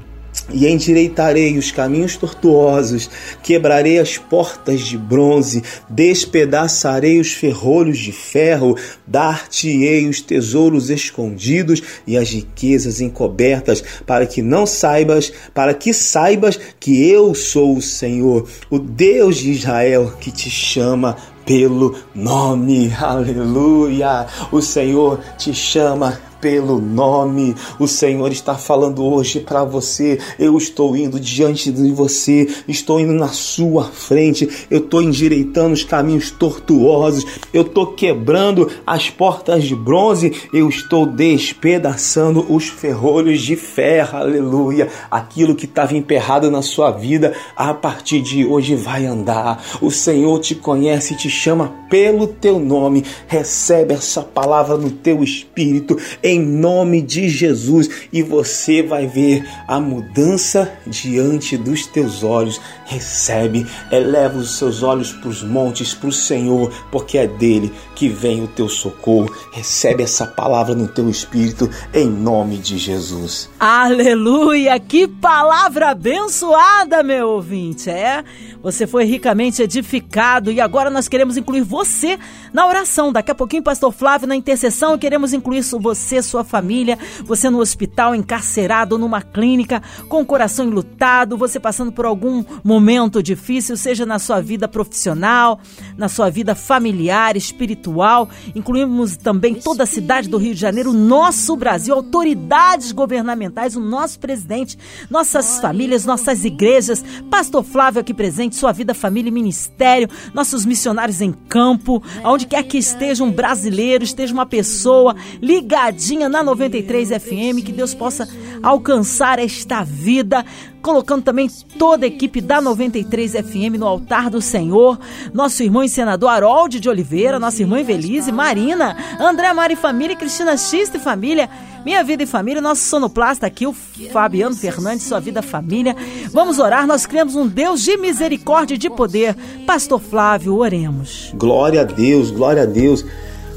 e 0.51 0.67
endireitarei 0.67 1.57
os 1.57 1.71
caminhos 1.71 2.15
tortuosos, 2.15 3.09
quebrarei 3.41 3.99
as 3.99 4.17
portas 4.17 4.81
de 4.81 4.97
bronze, 4.97 5.63
despedaçarei 5.89 7.19
os 7.19 7.33
ferrolhos 7.33 7.97
de 7.97 8.11
ferro, 8.11 8.77
dar-te-ei 9.05 10.07
os 10.07 10.21
tesouros 10.21 10.89
escondidos 10.89 11.81
e 12.05 12.17
as 12.17 12.29
riquezas 12.29 13.01
encobertas, 13.01 13.83
para 14.05 14.25
que 14.25 14.41
não 14.41 14.65
saibas, 14.65 15.31
para 15.53 15.73
que 15.73 15.93
saibas 15.93 16.59
que 16.79 17.09
eu 17.09 17.33
sou 17.33 17.75
o 17.75 17.81
Senhor, 17.81 18.47
o 18.69 18.79
Deus 18.79 19.37
de 19.37 19.51
Israel, 19.51 20.13
que 20.19 20.31
te 20.31 20.49
chama 20.49 21.15
pelo 21.45 21.95
nome. 22.13 22.91
Aleluia! 22.99 24.25
O 24.51 24.61
Senhor 24.61 25.19
te 25.37 25.53
chama 25.53 26.19
pelo 26.45 26.79
nome. 26.79 27.55
O 27.79 27.87
Senhor 27.87 28.31
está 28.31 28.53
falando 28.53 29.03
hoje 29.03 29.39
para 29.39 29.63
você. 29.63 30.19
Eu 30.37 30.55
estou 30.59 30.95
indo 30.95 31.19
diante 31.19 31.71
de 31.71 31.91
você, 31.91 32.47
estou 32.67 32.99
indo 32.99 33.13
na 33.13 33.29
sua 33.29 33.85
frente, 33.85 34.47
eu 34.69 34.77
estou 34.77 35.01
endireitando 35.01 35.73
os 35.73 35.83
caminhos 35.83 36.29
tortuosos, 36.29 37.25
eu 37.51 37.63
estou 37.63 37.87
quebrando 37.87 38.69
as 38.85 39.09
portas 39.09 39.63
de 39.63 39.75
bronze, 39.75 40.33
eu 40.53 40.69
estou 40.69 41.07
despedaçando 41.07 42.45
os 42.47 42.67
ferrolhos 42.67 43.41
de 43.41 43.55
ferro. 43.55 44.19
Aleluia. 44.19 44.87
Aquilo 45.09 45.55
que 45.55 45.65
estava 45.65 45.97
emperrado 45.97 46.51
na 46.51 46.61
sua 46.61 46.91
vida, 46.91 47.33
a 47.57 47.73
partir 47.73 48.21
de 48.21 48.45
hoje 48.45 48.75
vai 48.75 49.07
andar. 49.07 49.65
O 49.81 49.89
Senhor 49.89 50.37
te 50.37 50.53
conhece 50.53 51.15
e 51.15 51.17
te 51.17 51.27
chama 51.27 51.73
pelo 51.89 52.27
teu 52.27 52.59
nome. 52.59 53.03
Recebe 53.27 53.95
essa 53.95 54.21
palavra 54.21 54.77
no 54.77 54.91
teu 54.91 55.23
espírito, 55.23 55.97
em 56.21 56.34
nome 56.39 57.01
de 57.01 57.29
Jesus, 57.29 57.89
e 58.11 58.21
você 58.21 58.81
vai 58.81 59.07
ver 59.07 59.47
a 59.67 59.79
mudança 59.79 60.71
diante 60.85 61.57
dos 61.57 61.85
teus 61.85 62.23
olhos. 62.23 62.59
Recebe, 62.85 63.65
eleva 63.91 64.37
os 64.37 64.57
seus 64.57 64.83
olhos 64.83 65.11
para 65.11 65.29
os 65.29 65.43
montes, 65.43 65.93
para 65.93 66.09
o 66.09 66.13
Senhor, 66.13 66.71
porque 66.91 67.17
é 67.17 67.27
dele 67.27 67.71
que 67.95 68.09
vem 68.09 68.43
o 68.43 68.47
teu 68.47 68.69
socorro. 68.69 69.33
Recebe 69.51 70.03
essa 70.03 70.25
palavra 70.25 70.75
no 70.75 70.87
teu 70.87 71.09
espírito, 71.09 71.69
em 71.93 72.09
nome 72.09 72.57
de 72.57 72.77
Jesus. 72.77 73.49
Aleluia! 73.59 74.79
Que 74.79 75.07
palavra 75.07 75.91
abençoada, 75.91 77.01
meu 77.01 77.29
ouvinte! 77.29 77.89
É, 77.89 78.23
você 78.61 78.85
foi 78.85 79.05
ricamente 79.05 79.61
edificado 79.61 80.51
e 80.51 80.59
agora 80.59 80.89
nós 80.89 81.07
queremos 81.07 81.37
incluir 81.37 81.61
você 81.61 82.19
na 82.53 82.67
oração. 82.67 83.11
Daqui 83.11 83.31
a 83.31 83.35
pouquinho, 83.35 83.63
Pastor 83.63 83.91
Flávio, 83.91 84.27
na 84.27 84.35
intercessão, 84.35 84.97
queremos 84.97 85.33
incluir 85.33 85.61
você, 85.79 86.21
sua 86.25 86.43
família, 86.43 86.97
você 87.23 87.49
no 87.49 87.59
hospital, 87.59 88.13
encarcerado, 88.13 88.97
numa 88.97 89.21
clínica, 89.21 89.81
com 90.09 90.21
o 90.21 90.25
coração 90.25 90.65
enlutado, 90.65 91.37
você 91.37 91.59
passando 91.59 91.91
por 91.91 92.05
algum 92.05 92.43
momento 92.63 93.21
difícil, 93.21 93.77
seja 93.77 94.05
na 94.05 94.19
sua 94.19 94.41
vida 94.41 94.67
profissional, 94.67 95.59
na 95.97 96.09
sua 96.09 96.29
vida 96.29 96.55
familiar, 96.55 97.37
espiritual. 97.37 98.29
Incluímos 98.53 99.17
também 99.17 99.55
toda 99.55 99.83
a 99.83 99.87
cidade 99.87 100.29
do 100.29 100.37
Rio 100.37 100.53
de 100.53 100.59
Janeiro, 100.59 100.91
nosso 100.91 101.55
Brasil, 101.55 101.93
autoridades 101.93 102.91
governamentais, 102.91 103.75
o 103.75 103.79
nosso 103.79 104.19
presidente, 104.19 104.77
nossas 105.09 105.59
famílias, 105.59 106.05
nossas 106.05 106.43
igrejas, 106.43 107.03
Pastor 107.29 107.63
Flávio 107.63 108.01
aqui 108.01 108.13
presente, 108.13 108.55
sua 108.55 108.71
vida, 108.71 108.93
família 108.93 109.29
e 109.29 109.31
ministério, 109.31 110.09
nossos 110.33 110.65
missionários 110.65 111.21
em 111.21 111.31
campo, 111.31 112.01
aonde 112.23 112.47
quer 112.47 112.63
que 112.63 112.77
esteja 112.77 113.23
um 113.23 113.31
brasileiro, 113.31 114.03
esteja 114.03 114.33
uma 114.33 114.45
pessoa 114.45 115.15
ligadinha 115.41 116.04
na 116.29 116.43
93 116.43 117.09
FM, 117.09 117.63
que 117.65 117.71
Deus 117.71 117.93
possa 117.93 118.27
alcançar 118.61 119.39
esta 119.39 119.83
vida 119.83 120.45
colocando 120.85 121.23
também 121.23 121.49
toda 121.79 122.05
a 122.05 122.07
equipe 122.07 122.39
da 122.39 122.61
93 122.61 123.31
FM 123.31 123.79
no 123.79 123.87
altar 123.87 124.29
do 124.29 124.39
Senhor, 124.39 124.99
nosso 125.33 125.63
irmão 125.63 125.83
e 125.83 125.89
senador 125.89 126.29
Harold 126.29 126.79
de 126.79 126.87
Oliveira, 126.87 127.39
nossa 127.39 127.63
irmã 127.63 127.79
Evelise, 127.79 128.31
Marina, 128.31 128.95
André 129.19 129.51
Mari 129.51 129.75
Família, 129.75 130.15
Cristina 130.15 130.55
Xista 130.55 130.97
e 130.97 130.99
Família, 130.99 131.49
Minha 131.83 132.03
Vida 132.03 132.21
e 132.21 132.27
Família, 132.27 132.61
nosso 132.61 132.83
sonoplasta 132.83 133.47
aqui, 133.47 133.65
o 133.65 133.73
Fabiano 133.73 134.55
Fernandes, 134.55 135.07
Sua 135.07 135.19
Vida 135.19 135.41
Família. 135.41 135.95
Vamos 136.31 136.59
orar, 136.59 136.85
nós 136.85 137.07
criamos 137.07 137.35
um 137.35 137.47
Deus 137.47 137.81
de 137.81 137.97
misericórdia 137.97 138.75
e 138.75 138.77
de 138.77 138.89
poder. 138.91 139.35
Pastor 139.65 139.99
Flávio, 139.99 140.55
oremos. 140.55 141.31
Glória 141.33 141.81
a 141.81 141.83
Deus, 141.83 142.29
glória 142.29 142.61
a 142.61 142.67
Deus. 142.67 143.03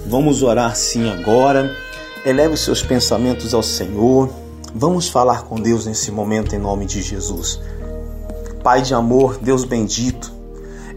Vamos 0.07 0.43
orar 0.43 0.75
sim 0.75 1.11
agora. 1.11 1.88
Eleve 2.29 2.53
os 2.53 2.61
seus 2.61 2.83
pensamentos 2.83 3.55
ao 3.55 3.63
Senhor. 3.63 4.29
Vamos 4.75 5.09
falar 5.09 5.45
com 5.45 5.59
Deus 5.59 5.87
nesse 5.87 6.11
momento 6.11 6.55
em 6.55 6.59
nome 6.59 6.85
de 6.85 7.01
Jesus. 7.01 7.59
Pai 8.63 8.83
de 8.83 8.93
amor, 8.93 9.39
Deus 9.39 9.65
bendito, 9.65 10.31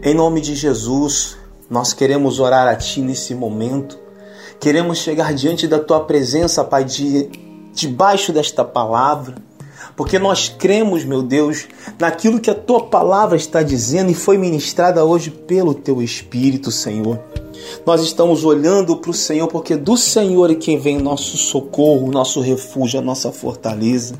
em 0.02 0.12
nome 0.12 0.42
de 0.42 0.54
Jesus, 0.54 1.38
nós 1.70 1.94
queremos 1.94 2.38
orar 2.38 2.68
a 2.68 2.76
Ti 2.76 3.00
nesse 3.00 3.34
momento. 3.34 3.98
Queremos 4.60 4.98
chegar 4.98 5.32
diante 5.32 5.66
da 5.66 5.78
Tua 5.78 6.00
presença, 6.04 6.62
Pai, 6.64 6.84
de, 6.84 7.30
debaixo 7.72 8.30
desta 8.30 8.62
palavra, 8.62 9.36
porque 9.96 10.18
nós 10.18 10.50
cremos, 10.50 11.02
meu 11.02 11.22
Deus, 11.22 11.66
naquilo 11.98 12.40
que 12.40 12.50
a 12.50 12.54
Tua 12.54 12.88
palavra 12.88 13.38
está 13.38 13.62
dizendo 13.62 14.10
e 14.10 14.14
foi 14.14 14.36
ministrada 14.36 15.02
hoje 15.02 15.30
pelo 15.30 15.72
Teu 15.72 16.02
Espírito, 16.02 16.70
Senhor. 16.70 17.18
Nós 17.84 18.02
estamos 18.02 18.44
olhando 18.44 18.96
para 18.96 19.10
o 19.10 19.14
Senhor, 19.14 19.48
porque 19.48 19.76
do 19.76 19.96
Senhor 19.96 20.50
é 20.50 20.54
quem 20.54 20.78
vem 20.78 20.98
nosso 20.98 21.36
socorro, 21.36 22.10
nosso 22.10 22.40
refúgio, 22.40 22.98
a 23.00 23.02
nossa 23.02 23.32
fortaleza. 23.32 24.14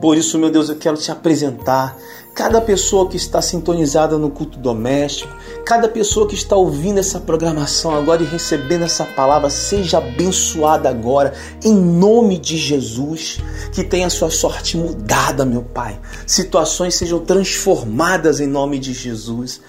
Por 0.00 0.16
isso, 0.16 0.38
meu 0.38 0.50
Deus, 0.50 0.68
eu 0.68 0.76
quero 0.76 0.96
te 0.96 1.10
apresentar 1.10 1.96
cada 2.34 2.60
pessoa 2.60 3.08
que 3.08 3.16
está 3.16 3.42
sintonizada 3.42 4.16
no 4.16 4.30
culto 4.30 4.58
doméstico, 4.58 5.34
cada 5.64 5.88
pessoa 5.88 6.26
que 6.26 6.34
está 6.34 6.56
ouvindo 6.56 6.98
essa 6.98 7.20
programação 7.20 7.94
agora 7.94 8.22
e 8.22 8.26
recebendo 8.26 8.84
essa 8.84 9.04
palavra, 9.04 9.50
seja 9.50 9.98
abençoada 9.98 10.88
agora, 10.88 11.34
em 11.62 11.74
nome 11.74 12.38
de 12.38 12.56
Jesus. 12.56 13.38
Que 13.72 13.84
tenha 13.84 14.08
sua 14.08 14.30
sorte 14.30 14.76
mudada, 14.76 15.44
meu 15.44 15.62
Pai. 15.62 15.98
Situações 16.26 16.94
sejam 16.94 17.20
transformadas 17.20 18.40
em 18.40 18.46
nome 18.46 18.78
de 18.78 18.92
Jesus. 18.92 19.60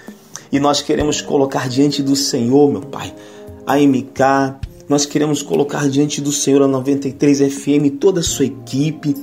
E 0.51 0.59
nós 0.59 0.81
queremos 0.81 1.21
colocar 1.21 1.69
diante 1.69 2.03
do 2.03 2.15
Senhor, 2.15 2.69
meu 2.69 2.81
Pai, 2.81 3.13
a 3.65 3.77
MK, 3.77 4.59
nós 4.91 5.05
queremos 5.05 5.41
colocar 5.41 5.89
diante 5.89 6.19
do 6.19 6.33
Senhor 6.33 6.61
a 6.63 6.67
93 6.67 7.53
FM, 7.53 7.97
toda 7.97 8.19
a 8.19 8.23
sua 8.23 8.43
equipe. 8.43 9.15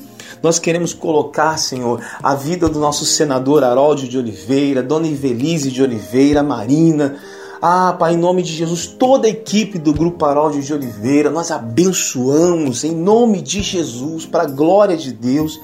Nós 0.43 0.59
queremos 0.59 0.95
colocar, 0.95 1.59
Senhor, 1.59 2.01
a 2.23 2.35
vida 2.35 2.71
do 2.71 2.79
nosso 2.79 3.05
senador 3.05 3.63
Harold 3.63 4.09
de 4.09 4.17
Oliveira, 4.17 4.83
Dona 4.83 5.07
Ivelise 5.07 5.71
de 5.71 5.83
Oliveira, 5.83 6.43
Marina. 6.43 7.19
Ah, 7.61 7.93
Pai, 7.93 8.15
em 8.15 8.17
nome 8.17 8.43
de 8.43 8.53
Jesus, 8.53 8.87
toda 8.87 9.27
a 9.27 9.31
equipe 9.31 9.79
do 9.79 9.93
Grupo 9.93 10.25
Harold 10.25 10.63
de 10.63 10.73
Oliveira, 10.73 11.29
nós 11.29 11.51
abençoamos 11.51 12.85
em 12.85 12.95
nome 12.95 13.43
de 13.43 13.61
Jesus, 13.61 14.25
para 14.25 14.45
a 14.45 14.47
glória 14.47 14.97
de 14.97 15.13
Deus. 15.13 15.61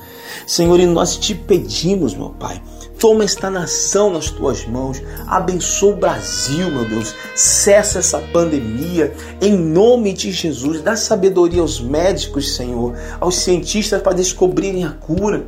Senhor, 0.46 0.78
e 0.80 0.86
nós 0.86 1.16
te 1.16 1.34
pedimos, 1.34 2.12
meu 2.12 2.28
Pai, 2.30 2.60
Toma 2.98 3.24
esta 3.24 3.50
nação 3.50 4.10
nas 4.10 4.30
tuas 4.30 4.64
mãos. 4.66 5.02
Abençoa 5.26 5.92
o 5.92 5.96
Brasil, 5.96 6.70
meu 6.70 6.84
Deus. 6.84 7.14
Cessa 7.34 7.98
essa 7.98 8.18
pandemia. 8.18 9.12
Em 9.40 9.56
nome 9.56 10.12
de 10.12 10.30
Jesus, 10.30 10.80
dá 10.80 10.96
sabedoria 10.96 11.60
aos 11.60 11.80
médicos, 11.80 12.54
Senhor, 12.54 12.94
aos 13.20 13.36
cientistas 13.36 14.00
para 14.00 14.14
descobrirem 14.14 14.84
a 14.84 14.90
cura. 14.90 15.44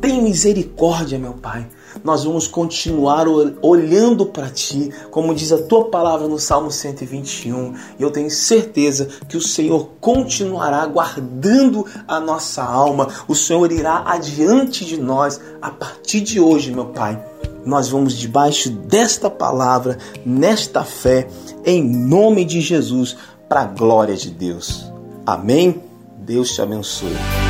Tem 0.00 0.22
misericórdia, 0.22 1.18
meu 1.18 1.32
Pai 1.32 1.66
nós 2.04 2.24
vamos 2.24 2.46
continuar 2.46 3.26
olhando 3.62 4.26
para 4.26 4.48
Ti, 4.48 4.90
como 5.10 5.34
diz 5.34 5.52
a 5.52 5.62
Tua 5.62 5.86
palavra 5.86 6.28
no 6.28 6.38
Salmo 6.38 6.70
121. 6.70 7.74
E 7.98 8.02
eu 8.02 8.10
tenho 8.10 8.30
certeza 8.30 9.08
que 9.28 9.36
o 9.36 9.40
Senhor 9.40 9.90
continuará 10.00 10.84
guardando 10.86 11.84
a 12.06 12.20
nossa 12.20 12.62
alma, 12.62 13.08
o 13.26 13.34
Senhor 13.34 13.70
irá 13.72 14.04
adiante 14.06 14.84
de 14.84 14.96
nós 14.96 15.40
a 15.60 15.70
partir 15.70 16.20
de 16.20 16.40
hoje, 16.40 16.72
meu 16.72 16.86
Pai. 16.86 17.22
Nós 17.64 17.88
vamos 17.88 18.16
debaixo 18.16 18.70
desta 18.70 19.28
palavra, 19.28 19.98
nesta 20.24 20.84
fé, 20.84 21.28
em 21.64 21.82
nome 21.84 22.44
de 22.44 22.60
Jesus, 22.60 23.16
para 23.48 23.62
a 23.62 23.66
glória 23.66 24.16
de 24.16 24.30
Deus. 24.30 24.90
Amém? 25.26 25.82
Deus 26.18 26.54
te 26.54 26.62
abençoe. 26.62 27.47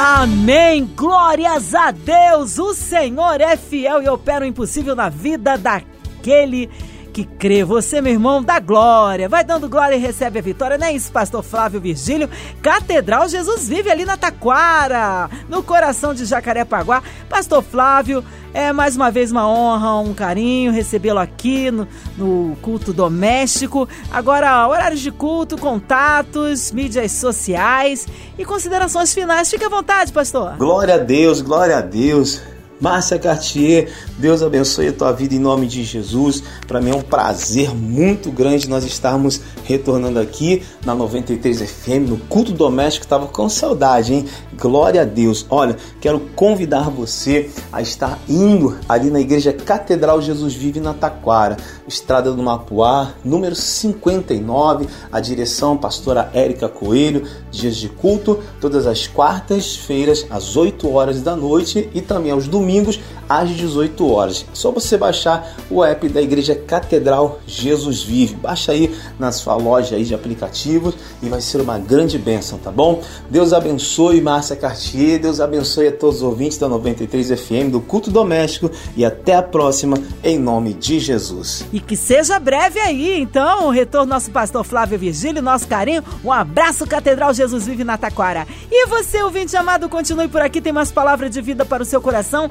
Amém! 0.00 0.88
Glórias 0.94 1.74
a 1.74 1.90
Deus! 1.90 2.56
O 2.56 2.72
Senhor 2.72 3.40
é 3.40 3.56
fiel 3.56 4.00
e 4.00 4.08
opera 4.08 4.44
o 4.44 4.48
impossível 4.48 4.94
na 4.94 5.08
vida 5.08 5.58
daquele 5.58 6.70
que 7.12 7.24
crê. 7.24 7.64
Você, 7.64 8.00
meu 8.00 8.12
irmão, 8.12 8.40
dá 8.40 8.60
glória. 8.60 9.28
Vai 9.28 9.42
dando 9.42 9.68
glória 9.68 9.96
e 9.96 9.98
recebe 9.98 10.38
a 10.38 10.42
vitória. 10.42 10.78
Não 10.78 10.86
é 10.86 10.92
isso, 10.92 11.10
pastor 11.10 11.42
Flávio 11.42 11.80
Virgílio? 11.80 12.30
Catedral 12.62 13.28
Jesus 13.28 13.68
vive 13.68 13.90
ali 13.90 14.04
na 14.04 14.16
Taquara, 14.16 15.28
no 15.48 15.64
coração 15.64 16.14
de 16.14 16.24
Jacarepaguá. 16.24 17.02
Pastor 17.28 17.60
Flávio, 17.60 18.24
é 18.52 18.72
mais 18.72 18.96
uma 18.96 19.10
vez 19.10 19.30
uma 19.30 19.48
honra, 19.48 19.98
um 19.98 20.14
carinho 20.14 20.72
recebê-lo 20.72 21.18
aqui 21.18 21.70
no, 21.70 21.86
no, 22.16 22.56
culto 22.56 22.92
doméstico. 22.92 23.88
Agora, 24.10 24.66
horários 24.66 25.00
de 25.00 25.10
culto, 25.10 25.56
contatos, 25.58 26.72
mídias 26.72 27.12
sociais 27.12 28.06
e 28.38 28.44
considerações 28.44 29.12
finais. 29.14 29.50
Fique 29.50 29.64
à 29.64 29.68
vontade, 29.68 30.12
pastor. 30.12 30.56
Glória 30.56 30.94
a 30.94 30.98
Deus, 30.98 31.40
glória 31.40 31.78
a 31.78 31.80
Deus. 31.80 32.40
Márcia 32.80 33.18
Cartier, 33.18 33.92
Deus 34.18 34.40
abençoe 34.40 34.88
a 34.88 34.92
tua 34.92 35.12
vida 35.12 35.34
em 35.34 35.38
nome 35.40 35.66
de 35.66 35.82
Jesus. 35.82 36.44
Para 36.66 36.80
mim 36.80 36.90
é 36.90 36.94
um 36.94 37.00
prazer 37.00 37.74
muito 37.74 38.30
grande 38.30 38.68
nós 38.68 38.84
estarmos 38.84 39.40
retornando 39.64 40.20
aqui 40.20 40.62
na 40.84 40.94
93 40.94 41.62
FM, 41.62 42.08
no 42.08 42.16
culto 42.16 42.52
doméstico. 42.52 43.06
Tava 43.06 43.26
com 43.26 43.48
saudade, 43.48 44.14
hein? 44.14 44.26
Glória 44.56 45.02
a 45.02 45.04
Deus. 45.04 45.44
Olha, 45.50 45.76
quero 46.00 46.20
convidar 46.36 46.88
você 46.88 47.50
a 47.72 47.82
estar 47.82 48.16
indo 48.28 48.78
ali 48.88 49.10
na 49.10 49.20
Igreja 49.20 49.52
Catedral 49.52 50.22
Jesus 50.22 50.54
Vive 50.54 50.78
na 50.78 50.94
Taquara, 50.94 51.56
Estrada 51.86 52.32
do 52.32 52.42
Mapuá, 52.42 53.12
número 53.24 53.56
59, 53.56 54.86
a 55.10 55.18
direção 55.18 55.76
pastora 55.76 56.30
Érica 56.32 56.68
Coelho, 56.68 57.26
dias 57.50 57.76
de 57.76 57.88
culto, 57.88 58.38
todas 58.60 58.86
as 58.86 59.08
quartas-feiras 59.08 60.26
às 60.30 60.56
8 60.56 60.92
horas 60.92 61.22
da 61.22 61.34
noite 61.34 61.88
e 61.92 62.00
também 62.00 62.30
aos 62.30 62.46
domingos 62.46 62.67
domingos 62.68 63.00
às 63.28 63.50
18 63.50 64.10
horas. 64.10 64.46
Só 64.52 64.70
você 64.70 64.96
baixar 64.96 65.56
o 65.70 65.84
app 65.84 66.08
da 66.08 66.22
Igreja 66.22 66.54
Catedral 66.54 67.40
Jesus 67.46 68.02
Vive. 68.02 68.34
Baixa 68.36 68.72
aí 68.72 68.94
na 69.18 69.30
sua 69.32 69.56
loja 69.56 69.96
aí 69.96 70.04
de 70.04 70.14
aplicativos 70.14 70.94
e 71.22 71.28
vai 71.28 71.40
ser 71.40 71.60
uma 71.60 71.78
grande 71.78 72.18
bênção, 72.18 72.58
tá 72.58 72.70
bom? 72.70 73.02
Deus 73.30 73.52
abençoe 73.52 74.20
Márcia 74.20 74.56
Cartier, 74.56 75.20
Deus 75.20 75.40
abençoe 75.40 75.88
a 75.88 75.92
todos 75.92 76.16
os 76.16 76.22
ouvintes 76.22 76.58
da 76.58 76.68
93 76.68 77.40
FM 77.40 77.70
do 77.70 77.80
Culto 77.80 78.10
Doméstico 78.10 78.70
e 78.96 79.04
até 79.04 79.36
a 79.36 79.42
próxima 79.42 79.98
em 80.22 80.38
nome 80.38 80.74
de 80.74 80.98
Jesus. 80.98 81.64
E 81.72 81.80
que 81.80 81.96
seja 81.96 82.38
breve 82.38 82.80
aí, 82.80 83.20
então, 83.20 83.66
o 83.66 83.70
retorno 83.70 84.08
nosso 84.08 84.30
pastor 84.30 84.64
Flávio 84.64 84.98
Virgílio, 84.98 85.42
nosso 85.42 85.68
carinho. 85.68 86.02
Um 86.24 86.32
abraço 86.32 86.86
Catedral 86.86 87.34
Jesus 87.34 87.66
Vive 87.66 87.84
na 87.84 87.98
Taquara. 87.98 88.46
E 88.70 88.86
você, 88.86 89.22
ouvinte 89.22 89.56
amado, 89.56 89.88
continue 89.88 90.28
por 90.28 90.40
aqui, 90.40 90.60
tem 90.60 90.72
mais 90.72 90.90
palavras 90.90 91.30
de 91.30 91.40
vida 91.40 91.64
para 91.64 91.82
o 91.82 91.86
seu 91.86 92.00
coração. 92.00 92.50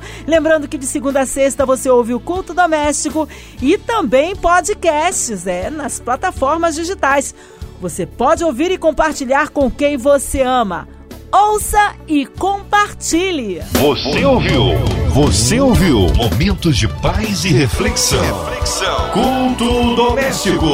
Lembrando 0.67 0.69
que 0.69 0.77
de 0.77 0.85
segunda 0.85 1.21
a 1.21 1.25
sexta 1.25 1.65
você 1.65 1.89
ouve 1.89 2.13
o 2.13 2.19
Culto 2.19 2.53
Doméstico 2.53 3.27
e 3.61 3.77
também 3.77 4.35
podcasts, 4.35 5.47
é, 5.47 5.69
nas 5.69 5.99
plataformas 5.99 6.75
digitais. 6.75 7.33
Você 7.79 8.05
pode 8.05 8.43
ouvir 8.43 8.71
e 8.71 8.77
compartilhar 8.77 9.49
com 9.49 9.71
quem 9.71 9.97
você 9.97 10.41
ama. 10.41 10.87
Ouça 11.31 11.95
e 12.07 12.25
compartilhe. 12.25 13.61
Você 13.73 14.25
ouviu? 14.25 14.63
Você 15.09 15.59
ouviu? 15.59 16.07
Momentos 16.13 16.75
de 16.77 16.87
paz 16.87 17.45
e 17.45 17.49
reflexão. 17.49 18.19
reflexão. 18.21 19.09
Culto 19.11 19.95
doméstico. 19.95 20.65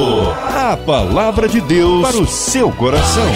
A 0.55 0.77
palavra 0.77 1.47
de 1.47 1.61
Deus 1.61 2.07
para 2.07 2.17
o 2.17 2.27
seu 2.27 2.71
coração. 2.71 3.31